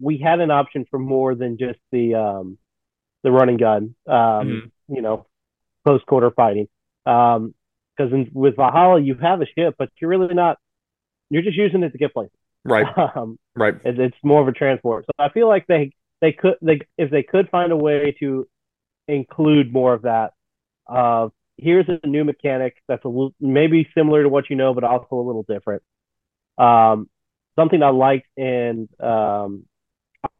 [0.00, 2.58] we had an option for more than just the um,
[3.22, 3.94] the running gun.
[4.08, 4.94] Um, mm-hmm.
[4.94, 5.26] You know,
[5.84, 6.68] close quarter fighting.
[7.04, 7.52] Because
[8.12, 10.58] um, with Valhalla, you have a ship, but you're really not.
[11.28, 12.32] You're just using it to get places.
[12.64, 12.86] Right.
[13.14, 13.74] Um, right.
[13.84, 15.04] It, it's more of a transport.
[15.06, 18.48] So I feel like they they could they if they could find a way to
[19.08, 20.32] include more of that
[20.86, 24.84] of here's a new mechanic that's a little, maybe similar to what you know, but
[24.84, 25.82] also a little different.
[26.58, 27.08] Um,
[27.58, 29.64] something I liked in um,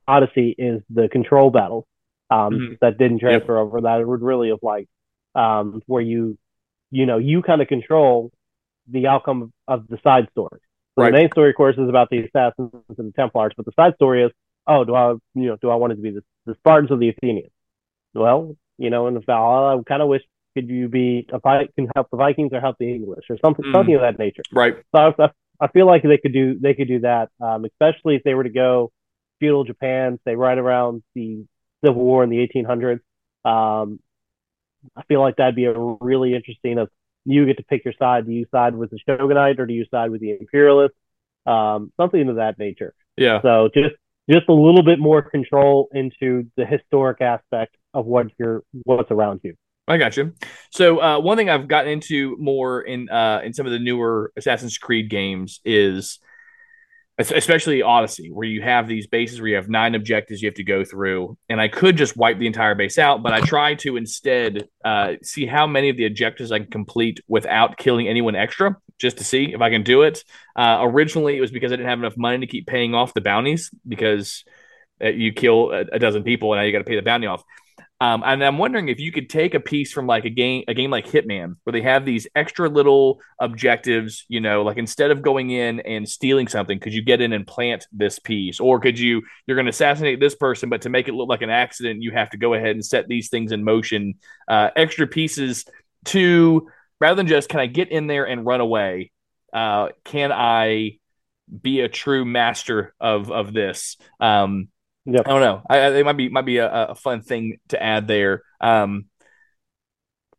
[0.07, 1.85] Odyssey is the control battles
[2.31, 2.75] um, mm-hmm.
[2.81, 3.67] that didn't transfer yep.
[3.67, 3.81] over.
[3.81, 4.89] That I would really have liked,
[5.35, 6.39] um, where you,
[6.91, 8.31] you know, you kind of control
[8.89, 10.61] the outcome of the side story.
[10.95, 11.13] So right.
[11.13, 13.95] The main story, of course, is about the assassins and the Templars, but the side
[13.97, 14.31] story is,
[14.67, 16.99] oh, do I, you know, do I want it to be the, the Spartans or
[16.99, 17.51] the Athenians?
[18.15, 20.23] Well, you know, in the Valhalla, I kind of wish
[20.55, 23.73] could you be a can help the Vikings or help the English or something mm.
[23.75, 24.43] something of that nature?
[24.53, 24.77] Right.
[24.95, 25.29] So I,
[25.61, 28.45] I, feel like they could do they could do that, um, especially if they were
[28.45, 28.91] to go
[29.39, 31.45] feudal Japan, say right around the
[31.85, 33.01] Civil War in the 1800s.
[33.45, 34.01] Um,
[34.97, 36.79] I feel like that'd be a really interesting.
[36.79, 36.89] Of
[37.27, 38.27] you get to pick your side.
[38.27, 40.97] Do you side with the shogunate or do you side with the imperialists?
[41.45, 42.95] Um, something of that nature.
[43.17, 43.43] Yeah.
[43.43, 43.97] So just
[44.31, 49.41] just a little bit more control into the historic aspect of what you're what's around
[49.43, 49.55] you.
[49.89, 50.33] I got you.
[50.73, 54.33] So uh, one thing I've gotten into more in uh, in some of the newer
[54.37, 56.19] Assassin's Creed games is
[57.19, 60.65] especially Odyssey, where you have these bases where you have nine objectives you have to
[60.65, 61.39] go through.
[61.49, 65.15] And I could just wipe the entire base out, but I try to instead uh,
[65.23, 69.25] see how many of the objectives I can complete without killing anyone extra, just to
[69.25, 70.25] see if I can do it.
[70.55, 73.21] Uh, originally, it was because I didn't have enough money to keep paying off the
[73.21, 74.45] bounties because
[75.03, 77.27] uh, you kill a, a dozen people and now you got to pay the bounty
[77.27, 77.43] off.
[77.99, 80.75] Um, and I'm wondering if you could take a piece from like a game, a
[80.75, 84.27] game like Hitman, where they have these extra little objectives.
[84.29, 87.47] You know, like instead of going in and stealing something, could you get in and
[87.47, 91.09] plant this piece, or could you you're going to assassinate this person, but to make
[91.09, 93.65] it look like an accident, you have to go ahead and set these things in
[93.65, 94.17] motion.
[94.47, 95.65] Uh, extra pieces
[96.07, 96.69] to
[97.01, 99.11] rather than just can I get in there and run away?
[99.53, 100.99] Uh, can I
[101.63, 103.97] be a true master of of this?
[104.21, 104.69] Um,
[105.07, 105.23] Yep.
[105.25, 105.63] I don't know.
[105.71, 108.43] I, it might be might be a, a fun thing to add there.
[108.61, 109.07] Um,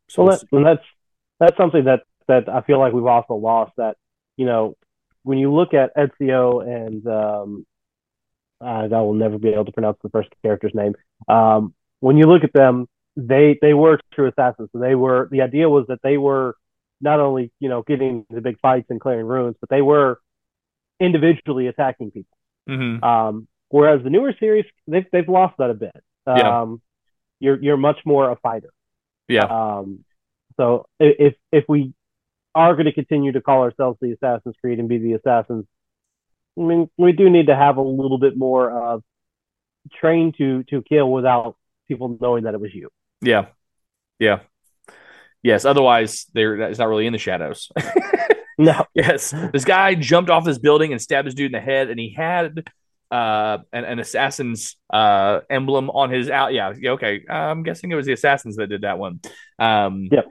[0.08, 0.84] so well, that, and that's
[1.40, 3.72] that's something that that I feel like we've also lost.
[3.78, 3.96] That
[4.36, 4.76] you know,
[5.22, 7.66] when you look at Ezio and um,
[8.60, 10.94] I will never be able to pronounce the first character's name.
[11.28, 12.88] Um, when you look at them,
[13.18, 14.70] they they were true assassins.
[14.72, 16.56] So they were the idea was that they were
[17.00, 20.20] not only you know getting the big fights and clearing ruins, but they were
[20.98, 22.36] individually attacking people.
[22.68, 23.04] Mm-hmm.
[23.04, 25.96] Um, Whereas the newer series, they've they've lost that a bit.
[26.26, 26.76] Um, yeah.
[27.40, 28.70] You're you're much more a fighter.
[29.28, 29.44] Yeah.
[29.44, 30.04] Um,
[30.56, 31.92] so if if we
[32.54, 35.66] are going to continue to call ourselves the Assassin's Creed and be the assassins,
[36.58, 39.02] I mean, we do need to have a little bit more of
[40.00, 42.88] train to to kill without people knowing that it was you.
[43.20, 43.46] Yeah.
[44.18, 44.40] Yeah.
[45.42, 45.64] Yes.
[45.64, 47.70] Otherwise, there it's not really in the shadows.
[48.58, 48.84] no.
[48.94, 49.34] Yes.
[49.52, 52.12] This guy jumped off this building and stabbed this dude in the head, and he
[52.14, 52.68] had
[53.10, 58.04] uh an, an assassin's uh emblem on his out yeah okay i'm guessing it was
[58.04, 59.18] the assassins that did that one
[59.58, 60.26] um yep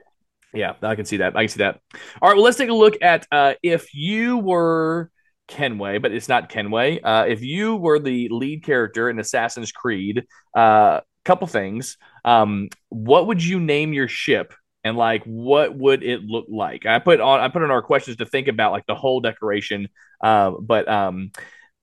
[0.54, 1.80] yeah i can see that i can see that
[2.22, 5.10] all right well let's take a look at uh if you were
[5.48, 10.24] kenway but it's not kenway uh if you were the lead character in assassin's creed
[10.56, 16.22] uh couple things um what would you name your ship and like what would it
[16.22, 18.94] look like i put on i put in our questions to think about like the
[18.94, 19.88] whole decoration
[20.20, 21.30] uh, but um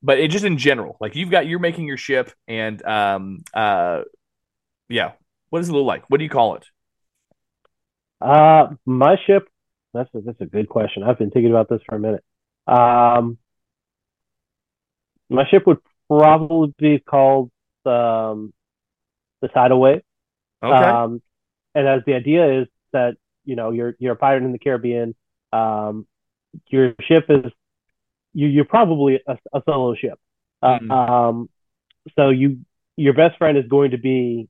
[0.06, 4.02] but it just in general, like you've got you're making your ship, and um, uh,
[4.88, 5.14] yeah,
[5.50, 6.08] what does it look like?
[6.10, 6.66] What do you call it?
[8.22, 9.48] Uh, my ship.
[9.96, 11.02] That's a, that's a good question.
[11.02, 12.24] I've been thinking about this for a minute.
[12.68, 13.40] Um,
[15.30, 17.50] my ship would probably be called
[17.86, 18.54] um,
[19.42, 20.02] the Tidal Wave.
[20.66, 20.90] Okay.
[20.90, 21.22] Um,
[21.74, 25.16] and as the idea is that you know you're you're a pirate in the Caribbean.
[25.54, 26.08] Um,
[26.68, 27.52] your ship is
[28.34, 30.20] you, you're probably a, a solo ship.
[30.64, 30.90] Mm-hmm.
[30.90, 31.50] um,
[32.18, 32.60] so you
[32.96, 34.48] your best friend is going to be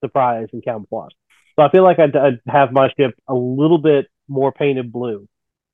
[0.00, 1.12] surprise and camouflage.
[1.56, 5.26] So I feel like I'd, I'd, have my ship a little bit more painted blue,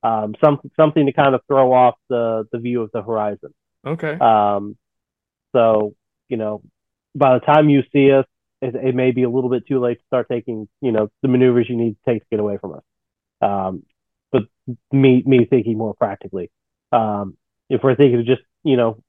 [0.03, 3.53] um, some something to kind of throw off the the view of the horizon.
[3.87, 4.13] Okay.
[4.13, 4.77] Um,
[5.53, 5.95] so
[6.29, 6.63] you know,
[7.15, 8.27] by the time you see us,
[8.65, 11.29] it, it, may be a little bit too late to start taking you know the
[11.29, 12.83] maneuvers you need to take to get away from us.
[13.41, 13.83] Um,
[14.33, 14.45] but
[14.93, 16.51] me me thinking more practically.
[16.93, 17.37] Um,
[17.69, 19.03] if we're thinking of just you know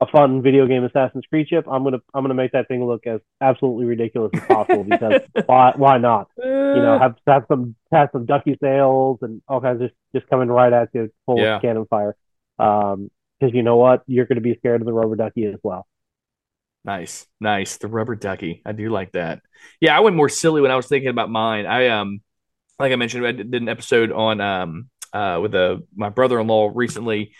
[0.00, 3.06] a fun video game Assassin's Creed ship, I'm gonna I'm gonna make that thing look
[3.06, 6.28] as absolutely ridiculous as possible because why why not?
[6.38, 10.26] You know, have have some have some ducky sails and all kinds of just, just
[10.28, 11.56] coming right at you full yeah.
[11.56, 12.16] of cannon fire.
[12.58, 15.86] Um, because you know what, you're gonna be scared of the rubber ducky as well.
[16.84, 17.78] Nice, nice.
[17.78, 19.40] The rubber ducky, I do like that.
[19.80, 21.66] Yeah, I went more silly when I was thinking about mine.
[21.66, 22.20] I um,
[22.78, 26.40] like I mentioned, I did an episode on um uh with a uh, my brother
[26.40, 27.34] in law recently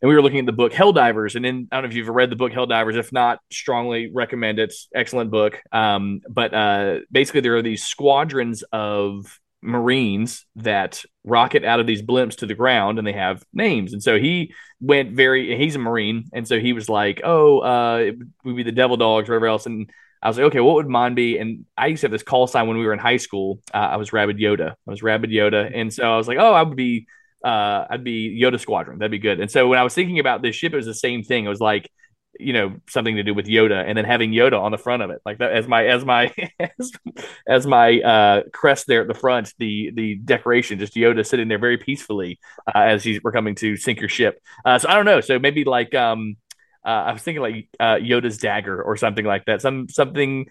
[0.00, 1.34] and we were looking at the book Hell Divers.
[1.34, 2.96] And then I don't know if you've read the book Hell Divers.
[2.96, 4.72] If not, strongly recommend it.
[4.94, 5.60] Excellent book.
[5.72, 9.26] Um, but uh, basically, there are these squadrons of
[9.62, 13.92] Marines that rocket out of these blimps to the ground, and they have names.
[13.92, 15.56] And so he went very.
[15.56, 18.96] He's a Marine, and so he was like, "Oh, uh, it would be the Devil
[18.96, 19.90] Dogs, or whatever else." And
[20.22, 21.38] I was like, okay, what would mine be?
[21.38, 23.60] And I used to have this call sign when we were in high school.
[23.72, 24.70] Uh, I was Rabid Yoda.
[24.70, 25.70] I was Rabid Yoda.
[25.72, 27.06] And so I was like, oh, I would be
[27.44, 28.98] uh, I'd be Yoda Squadron.
[28.98, 29.40] That'd be good.
[29.40, 31.44] And so when I was thinking about this ship, it was the same thing.
[31.44, 31.90] It was like,
[32.38, 35.10] you know, something to do with Yoda, and then having Yoda on the front of
[35.10, 36.92] it, like that as my as my as,
[37.46, 39.52] as my uh, crest there at the front.
[39.58, 43.76] The the decoration, just Yoda sitting there very peacefully uh, as he's we're coming to
[43.76, 44.40] sink your ship.
[44.64, 45.20] Uh, so I don't know.
[45.20, 46.36] So maybe like um,
[46.84, 49.60] uh, I was thinking like uh, Yoda's dagger or something like that.
[49.60, 50.48] Some something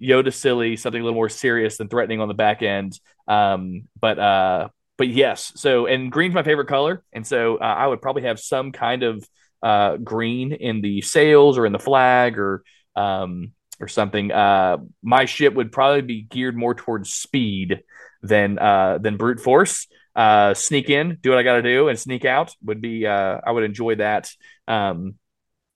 [0.00, 2.98] Yoda silly, something a little more serious than threatening on the back end.
[3.26, 7.86] Um, but uh, but yes, so and green's my favorite color, and so uh, I
[7.86, 9.26] would probably have some kind of
[9.62, 12.62] uh, green in the sails or in the flag or
[12.96, 14.32] um, or something.
[14.32, 17.82] Uh, my ship would probably be geared more towards speed
[18.22, 19.86] than uh, than brute force.
[20.18, 23.06] uh, sneak in, do what I got to do, and sneak out would be.
[23.06, 24.28] Uh, I would enjoy that.
[24.66, 25.14] Um,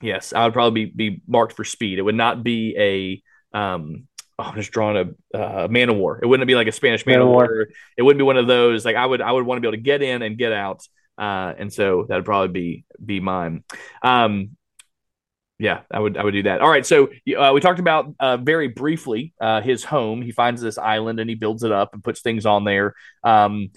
[0.01, 2.01] yes, I would probably be, be marked for speed.
[2.01, 3.57] It would not be a.
[3.57, 4.09] Um,
[4.41, 6.19] oh, I'm just drawing a uh, man of war.
[6.21, 7.45] It wouldn't be like a Spanish man, man of war.
[7.45, 7.69] war.
[7.97, 8.85] It wouldn't be one of those.
[8.85, 10.85] Like I would, I would want to be able to get in and get out.
[11.19, 13.65] Uh, and so that'd probably be be mine.
[14.03, 14.57] Um,
[15.59, 16.61] yeah, I would I would do that.
[16.61, 20.21] All right, so uh, we talked about uh, very briefly uh, his home.
[20.21, 22.95] He finds this island and he builds it up and puts things on there.
[23.23, 23.71] Um,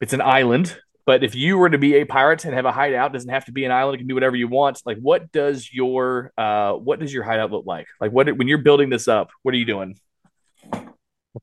[0.00, 3.12] it's an island, but if you were to be a pirate and have a hideout,
[3.12, 3.94] doesn't have to be an island.
[3.94, 4.80] You can do whatever you want.
[4.86, 7.88] Like, what does your uh, what does your hideout look like?
[8.00, 9.98] Like, what when you're building this up, what are you doing?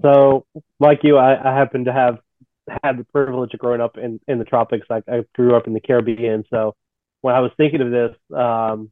[0.01, 0.45] So,
[0.79, 2.19] like you, I, I happen to have
[2.83, 4.87] had the privilege of growing up in in the tropics.
[4.89, 6.75] I, I grew up in the Caribbean, so
[7.21, 8.91] when I was thinking of this, um,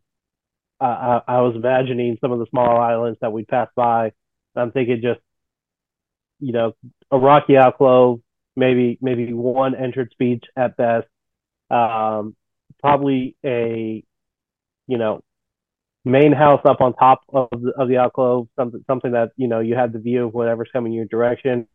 [0.80, 4.12] I, I was imagining some of the small islands that we'd pass by.
[4.56, 5.20] I'm thinking just,
[6.40, 6.74] you know,
[7.12, 8.22] a rocky alcove,
[8.56, 11.08] maybe maybe one entrance beach at best.
[11.70, 12.36] Um,
[12.80, 14.04] probably a,
[14.88, 15.22] you know,
[16.06, 19.60] main house up on top of the, of the alcove, something something that you know
[19.60, 21.68] you have the view of whatever's coming your direction,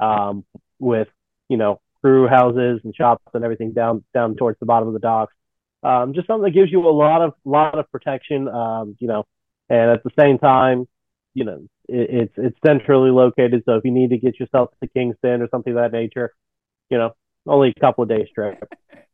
[0.00, 0.44] um,
[0.78, 1.08] with
[1.52, 5.00] you know crew houses and shops and everything down down towards the bottom of the
[5.00, 5.34] docks
[5.82, 8.48] um, just something that gives you a lot of lot of protection.
[8.48, 9.24] Um, you know,
[9.68, 10.86] and at the same time,
[11.34, 13.62] you know, it, it's it's centrally located.
[13.66, 16.32] So if you need to get yourself to Kingston or something of that nature,
[16.88, 17.12] you know,
[17.46, 18.62] only a couple of days trip.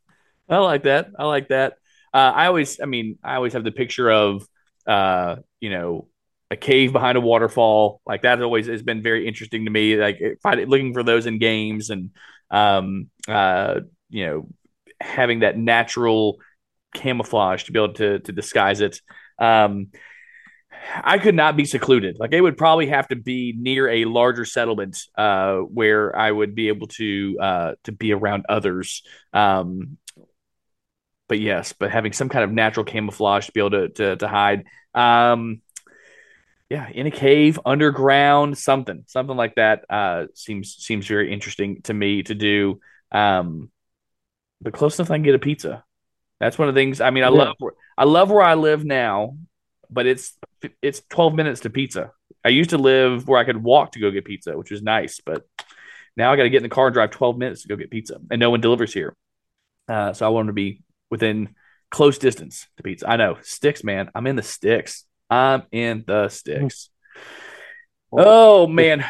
[0.49, 1.11] I like that.
[1.19, 1.75] I like that.
[2.13, 4.47] Uh, I always, I mean, I always have the picture of,
[4.87, 6.09] uh, you know,
[6.51, 8.01] a cave behind a waterfall.
[8.07, 9.97] Like that always has been very interesting to me.
[9.97, 12.11] Like find, looking for those in games and,
[12.51, 14.49] um, uh, you know,
[15.01, 16.39] having that natural
[16.95, 19.01] camouflage to be able to to disguise it.
[19.39, 19.89] Um,
[21.03, 22.17] I could not be secluded.
[22.19, 26.55] Like it would probably have to be near a larger settlement uh, where I would
[26.55, 29.03] be able to uh, to be around others.
[29.33, 29.99] Um,
[31.29, 34.29] but yes, but having some kind of natural camouflage to be able to to, to
[34.29, 34.65] hide.
[34.95, 35.61] Um,
[36.71, 41.95] yeah, in a cave, underground, something, something like that uh, seems seems very interesting to
[41.95, 42.81] me to do.
[43.11, 43.71] Um,
[44.61, 45.85] but close enough I can get a pizza.
[46.41, 47.01] That's one of the things.
[47.01, 47.39] I mean, I yeah.
[47.39, 47.57] love
[47.97, 49.37] I love where I live now,
[49.91, 50.37] but it's
[50.83, 52.13] it's 12 minutes to pizza.
[52.45, 55.21] I used to live where I could walk to go get pizza, which was nice,
[55.25, 55.47] but
[56.17, 57.91] now I got to get in the car and drive 12 minutes to go get
[57.91, 59.17] pizza, and no one delivers here.
[59.89, 61.55] Uh, so I want to be within
[61.91, 63.09] close distance to pizza.
[63.09, 64.11] I know sticks, man.
[64.15, 65.05] I'm in the sticks.
[65.31, 66.91] I'm in the sticks.
[68.13, 69.05] Oh man.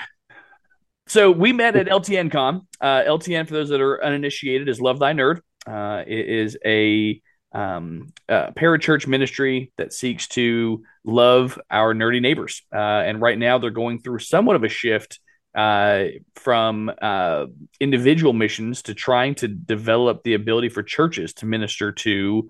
[1.06, 2.66] So we met at LTN Con.
[2.80, 5.40] Uh, LTN, for those that are uninitiated, is Love Thy Nerd.
[5.66, 7.20] Uh, it is a
[7.52, 12.62] um, uh, parachurch ministry that seeks to love our nerdy neighbors.
[12.72, 15.20] Uh, and right now they're going through somewhat of a shift
[15.54, 16.04] uh,
[16.34, 17.46] from uh,
[17.80, 22.48] individual missions to trying to develop the ability for churches to minister to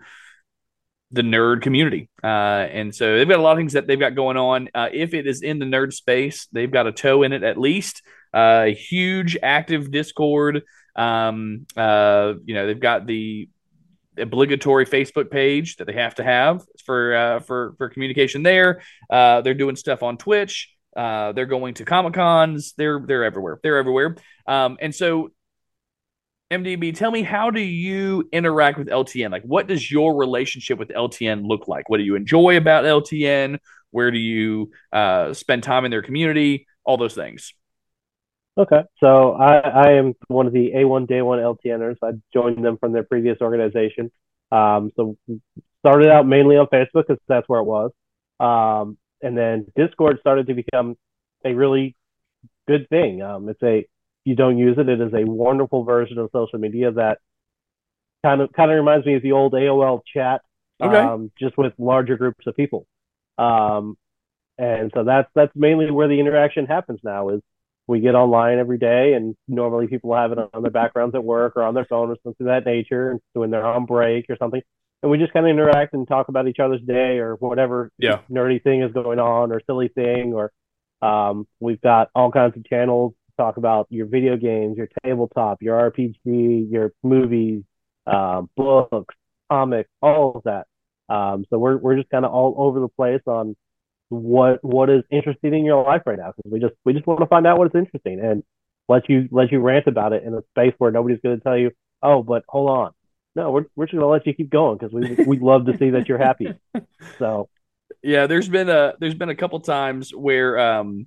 [1.10, 2.08] the nerd community.
[2.22, 4.68] Uh, and so they've got a lot of things that they've got going on.
[4.74, 7.58] Uh, if it is in the nerd space, they've got a toe in it at
[7.58, 8.02] least.
[8.32, 10.62] Uh, huge active Discord.
[10.96, 13.48] Um, uh, you know, they've got the
[14.18, 18.82] obligatory Facebook page that they have to have for uh, for for communication there.
[19.08, 20.74] Uh, they're doing stuff on Twitch.
[20.96, 22.74] Uh, they're going to Comic Cons.
[22.76, 23.60] They're they're everywhere.
[23.62, 24.16] They're everywhere.
[24.46, 25.30] Um, and so,
[26.50, 29.30] MDB, tell me how do you interact with LTN?
[29.30, 31.88] Like, what does your relationship with LTN look like?
[31.88, 33.58] What do you enjoy about LTN?
[33.90, 36.66] Where do you uh, spend time in their community?
[36.84, 37.52] All those things.
[38.56, 41.96] Okay, so I, I am one of the A1 Day One LTNers.
[42.02, 44.10] I joined them from their previous organization.
[44.50, 45.16] Um, so
[45.80, 47.92] started out mainly on Facebook because that's where it was,
[48.40, 50.96] um, and then Discord started to become
[51.44, 51.94] a really
[52.66, 53.22] good thing.
[53.22, 53.86] Um, it's a
[54.28, 57.18] you don't use it, it is a wonderful version of social media that
[58.22, 60.42] kind of kind of reminds me of the old AOL chat,
[60.82, 60.98] okay.
[60.98, 62.86] um, just with larger groups of people.
[63.38, 63.96] Um,
[64.58, 67.40] and so that's that's mainly where the interaction happens now is
[67.86, 71.54] we get online every day and normally people have it on their backgrounds at work
[71.56, 74.36] or on their phone or something of that nature and when they're on break or
[74.36, 74.60] something
[75.02, 78.18] and we just kind of interact and talk about each other's day or whatever yeah.
[78.30, 80.52] nerdy thing is going on or silly thing or
[81.00, 85.90] um, we've got all kinds of channels talk about your video games your tabletop your
[85.90, 87.62] rpg your movies
[88.06, 89.14] um, books
[89.50, 90.66] comics all of that.
[91.12, 93.56] Um, so we're, we're just kind of all over the place on
[94.10, 97.20] what what is interesting in your life right now because we just we just want
[97.20, 98.42] to find out what is interesting and
[98.88, 101.58] let you let you rant about it in a space where nobody's going to tell
[101.58, 101.70] you
[102.02, 102.92] oh but hold on.
[103.36, 105.76] No we're, we're just going to let you keep going because we we love to
[105.76, 106.54] see that you're happy.
[107.18, 107.48] So
[108.02, 111.06] yeah there's been a there's been a couple times where um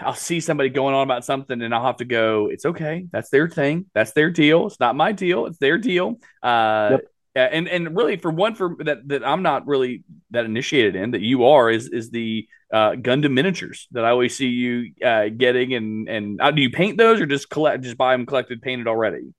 [0.00, 3.06] I'll see somebody going on about something and I'll have to go, it's okay.
[3.10, 3.86] That's their thing.
[3.94, 4.66] That's their deal.
[4.66, 5.46] It's not my deal.
[5.46, 6.18] It's their deal.
[6.42, 6.98] Uh,
[7.34, 7.50] yep.
[7.52, 11.22] and and really for one for that that I'm not really that initiated in that
[11.22, 15.74] you are is is the uh, Gundam miniatures that I always see you uh, getting
[15.74, 18.86] and and uh, do you paint those or just collect just buy them collected painted
[18.86, 19.32] already?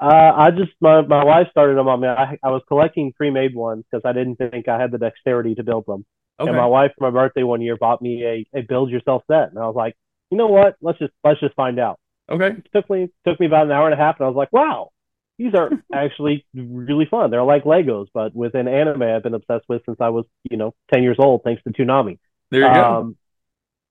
[0.00, 2.08] Uh, I just my, my wife started them on me.
[2.08, 5.64] I, I was collecting pre-made ones because I didn't think I had the dexterity to
[5.64, 6.04] build them.
[6.40, 6.48] Okay.
[6.48, 9.50] And my wife for my birthday one year bought me a, a build yourself set,
[9.50, 9.96] and I was like,
[10.30, 10.76] you know what?
[10.80, 11.98] Let's just let's just find out.
[12.30, 12.58] Okay.
[12.58, 14.52] It took me took me about an hour and a half, and I was like,
[14.52, 14.90] wow,
[15.38, 17.30] these are actually really fun.
[17.30, 20.56] They're like Legos, but with an anime I've been obsessed with since I was you
[20.56, 22.18] know ten years old, thanks to Toonami.
[22.50, 23.16] There you um, go.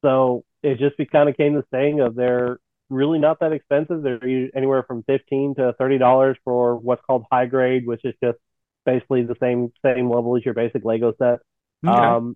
[0.03, 4.03] So it just kind of came this thing of they're really not that expensive.
[4.03, 8.37] They're anywhere from fifteen to thirty dollars for what's called high grade, which is just
[8.85, 11.39] basically the same same level as your basic Lego set.
[11.85, 11.95] Okay.
[11.95, 12.35] Um,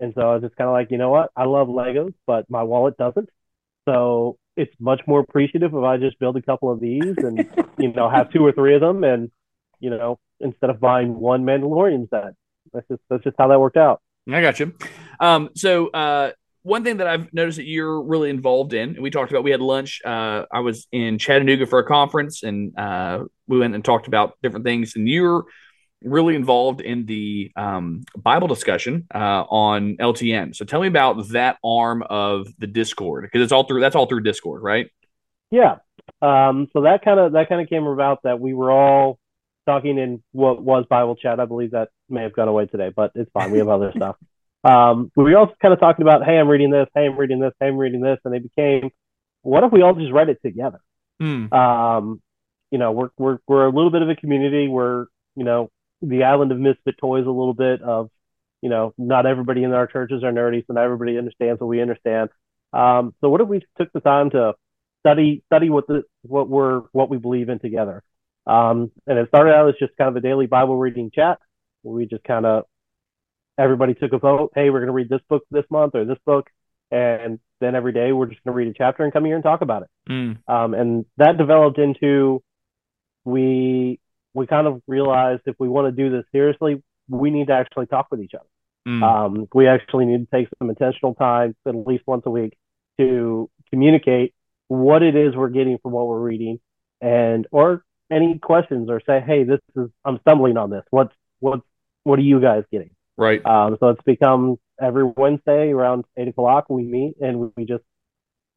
[0.00, 1.30] and so I was just kind of like, you know what?
[1.36, 3.28] I love Legos, but my wallet doesn't.
[3.88, 7.92] So it's much more appreciative if I just build a couple of these and, you
[7.92, 9.30] know, have two or three of them and,
[9.80, 12.34] you know, instead of buying one Mandalorian set.
[12.72, 14.00] That's just, that's just how that worked out.
[14.30, 14.74] I got you.
[15.20, 16.32] Um, so, uh,
[16.62, 19.50] one thing that I've noticed that you're really involved in, and we talked about, we
[19.50, 20.02] had lunch.
[20.04, 24.36] Uh, I was in Chattanooga for a conference, and uh, we went and talked about
[24.42, 24.94] different things.
[24.94, 25.44] And you're
[26.02, 30.54] really involved in the um, Bible discussion uh, on LTN.
[30.54, 34.06] So tell me about that arm of the Discord because it's all through that's all
[34.06, 34.88] through Discord, right?
[35.50, 35.76] Yeah.
[36.22, 39.18] Um, so that kind of that kind of came about that we were all
[39.66, 41.40] talking in what was Bible chat.
[41.40, 43.50] I believe that may have gone away today, but it's fine.
[43.50, 44.16] We have other stuff.
[44.64, 47.38] Um, we were also kind of talking about, hey, I'm reading this, hey, I'm reading
[47.38, 48.90] this, hey, I'm reading this, and they became,
[49.42, 50.80] what if we all just read it together?
[51.22, 51.52] Mm.
[51.52, 52.20] Um,
[52.70, 54.66] you know, we're we're we're a little bit of a community.
[54.66, 55.70] We're you know
[56.02, 58.10] the island of misfit toys a little bit of
[58.62, 61.82] you know not everybody in our churches are nerdy so not everybody understands what we
[61.82, 62.30] understand.
[62.72, 64.54] Um, so what if we took the time to
[65.00, 68.02] study study what the what we're what we believe in together?
[68.46, 71.38] Um, and it started out as just kind of a daily bible reading chat.
[71.82, 72.64] Where we just kind of
[73.58, 76.18] everybody took a vote hey we're going to read this book this month or this
[76.24, 76.48] book
[76.90, 79.44] and then every day we're just going to read a chapter and come here and
[79.44, 79.88] talk about it.
[80.08, 80.38] Mm.
[80.48, 82.42] um, and that developed into
[83.24, 84.00] we
[84.38, 87.86] we kind of realized if we want to do this seriously, we need to actually
[87.86, 88.48] talk with each other.
[88.86, 89.02] Mm.
[89.02, 92.56] Um, we actually need to take some intentional time, at least once a week,
[92.98, 94.34] to communicate
[94.68, 96.60] what it is we're getting from what we're reading,
[97.00, 100.84] and or any questions, or say, hey, this is I'm stumbling on this.
[100.90, 101.60] What's what
[102.04, 102.90] what are you guys getting?
[103.16, 103.44] Right.
[103.44, 107.82] Um, so it's become every Wednesday around eight o'clock we meet and we just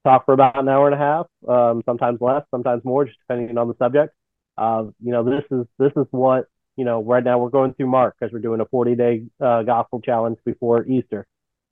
[0.05, 3.57] talk for about an hour and a half, um, sometimes less, sometimes more, just depending
[3.57, 4.13] on the subject.
[4.61, 6.45] Uh, you know, this is this is what
[6.77, 7.01] you know.
[7.01, 10.37] Right now, we're going through Mark because we're doing a 40 day uh, gospel challenge
[10.45, 11.25] before Easter.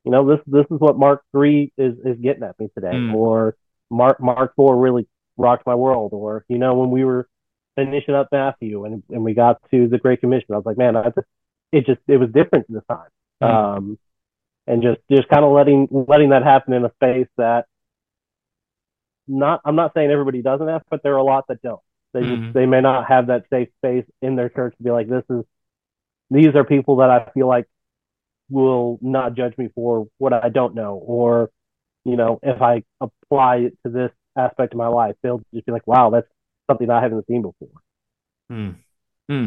[0.05, 3.13] You know, this this is what Mark three is is getting at me today, mm.
[3.13, 3.55] or
[3.91, 7.29] Mark Mark four really rocked my world, or you know, when we were
[7.75, 10.95] finishing up Matthew and and we got to the Great Commission, I was like, man,
[10.95, 11.27] I just,
[11.71, 13.09] it just it was different this time.
[13.43, 13.77] Mm.
[13.77, 13.99] Um,
[14.65, 17.65] and just just kind of letting letting that happen in a space that
[19.27, 21.81] not I'm not saying everybody doesn't have, but there are a lot that don't.
[22.13, 22.43] They mm.
[22.43, 25.23] just, they may not have that safe space in their church to be like, this
[25.29, 25.43] is
[26.31, 27.65] these are people that I feel like
[28.49, 31.51] will not judge me for what I don't know, or
[32.05, 35.71] you know, if I apply it to this aspect of my life, they'll just be
[35.71, 36.27] like, wow, that's
[36.69, 37.69] something I haven't seen before.
[38.49, 38.69] Hmm.
[39.27, 39.45] Hmm.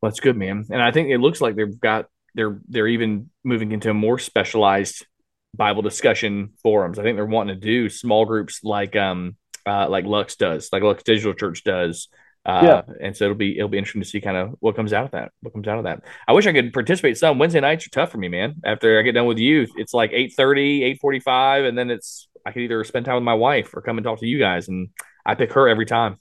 [0.00, 0.66] Well, that's good, man.
[0.70, 5.06] And I think it looks like they've got they're they're even moving into more specialized
[5.54, 6.98] Bible discussion forums.
[6.98, 9.36] I think they're wanting to do small groups like um
[9.66, 12.08] uh, like Lux does, like Lux Digital Church does.
[12.44, 12.94] Uh, yeah.
[13.02, 15.10] And so it'll be it'll be interesting to see kind of what comes out of
[15.10, 15.32] that.
[15.42, 16.02] What comes out of that.
[16.26, 17.38] I wish I could participate some.
[17.38, 18.54] Wednesday nights are tough for me, man.
[18.64, 20.34] After I get done with you, it's like 8
[21.00, 24.04] 45, and then it's I can either spend time with my wife or come and
[24.04, 24.88] talk to you guys, and
[25.26, 26.16] I pick her every time.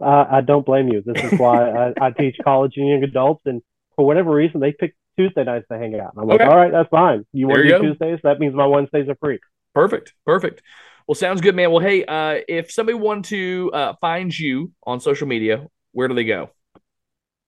[0.00, 1.02] Uh, I don't blame you.
[1.04, 3.62] This is why I, I, teach college and young adults, and
[3.96, 6.12] for whatever reason, they pick Tuesday nights to hang out.
[6.14, 6.48] And I'm like, okay.
[6.48, 7.26] all right, that's fine.
[7.32, 8.20] You want to do Tuesdays?
[8.22, 9.40] That means my Wednesdays are free.
[9.74, 10.14] Perfect.
[10.24, 10.62] Perfect.
[11.08, 11.70] Well, sounds good, man.
[11.70, 16.12] Well, hey, uh, if somebody wanted to uh, find you on social media, where do
[16.12, 16.50] they go?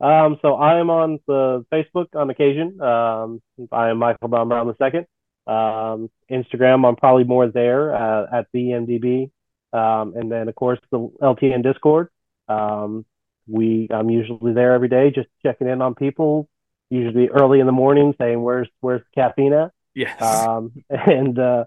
[0.00, 2.80] Um, so I am on the Facebook on occasion.
[2.80, 5.04] Um, I am Michael Brown the second.
[5.46, 9.30] Um, Instagram, I'm probably more there uh, at the MDB.
[9.74, 12.08] Um, and then of course the LTN Discord.
[12.48, 13.04] Um,
[13.46, 16.48] we I'm usually there every day, just checking in on people.
[16.88, 19.70] Usually early in the morning, saying where's where's the caffeine at.
[19.94, 20.20] Yes.
[20.22, 21.64] Um, and uh,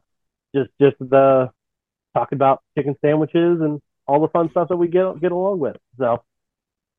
[0.55, 1.51] just just the
[2.13, 5.77] talking about chicken sandwiches and all the fun stuff that we get get along with.
[5.97, 6.23] So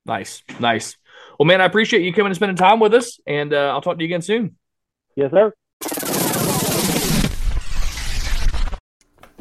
[0.07, 0.97] nice, nice.
[1.39, 3.99] Well, man, I appreciate you coming and spending time with us, and uh, I'll talk
[3.99, 4.57] to you again soon.
[5.17, 5.53] Yes, sir.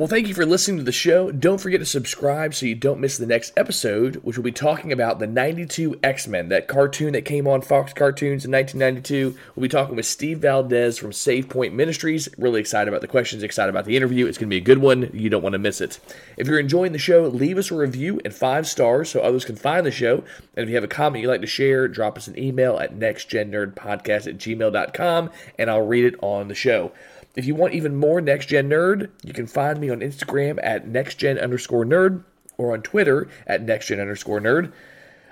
[0.03, 1.31] Well, thank you for listening to the show.
[1.31, 4.91] Don't forget to subscribe so you don't miss the next episode, which will be talking
[4.91, 9.39] about the 92 X Men, that cartoon that came on Fox Cartoons in 1992.
[9.55, 12.27] We'll be talking with Steve Valdez from Save Point Ministries.
[12.37, 14.25] Really excited about the questions, excited about the interview.
[14.25, 15.09] It's going to be a good one.
[15.13, 16.01] You don't want to miss it.
[16.35, 19.55] If you're enjoying the show, leave us a review and five stars so others can
[19.55, 20.25] find the show.
[20.57, 22.93] And if you have a comment you'd like to share, drop us an email at
[22.93, 26.91] nextgennerdpodcast at gmail.com and I'll read it on the show.
[27.35, 30.87] If you want even more Next Gen Nerd, you can find me on Instagram at
[30.87, 32.23] nextgen underscore nerd
[32.57, 34.71] or on Twitter at nextgen underscore nerd.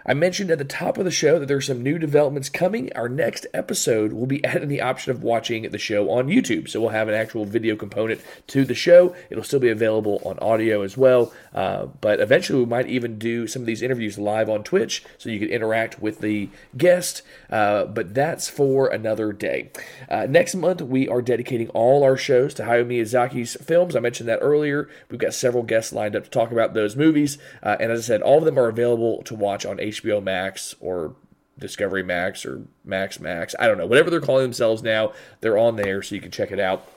[0.05, 2.91] I mentioned at the top of the show that there's some new developments coming.
[2.95, 6.69] Our next episode will be adding the option of watching the show on YouTube.
[6.69, 9.15] So we'll have an actual video component to the show.
[9.29, 11.31] It'll still be available on audio as well.
[11.53, 15.29] Uh, but eventually, we might even do some of these interviews live on Twitch so
[15.29, 17.21] you can interact with the guest.
[17.49, 19.71] Uh, but that's for another day.
[20.09, 23.95] Uh, next month, we are dedicating all our shows to Hayao Miyazaki's films.
[23.95, 24.89] I mentioned that earlier.
[25.09, 27.37] We've got several guests lined up to talk about those movies.
[27.61, 30.75] Uh, and as I said, all of them are available to watch on HBO Max
[30.79, 31.15] or
[31.59, 33.55] Discovery Max or Max Max.
[33.59, 33.85] I don't know.
[33.85, 36.87] Whatever they're calling themselves now, they're on there so you can check it out.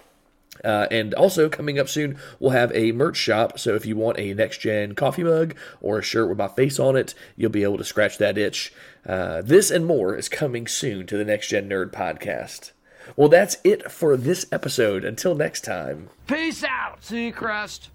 [0.63, 3.59] Uh, and also coming up soon, we'll have a merch shop.
[3.59, 6.79] So if you want a next gen coffee mug or a shirt with my face
[6.79, 8.73] on it, you'll be able to scratch that itch.
[9.07, 12.71] Uh, this and more is coming soon to the Next Gen Nerd podcast.
[13.17, 15.05] Well, that's it for this episode.
[15.05, 16.09] Until next time.
[16.27, 17.89] Peace out, See you, Seacrest.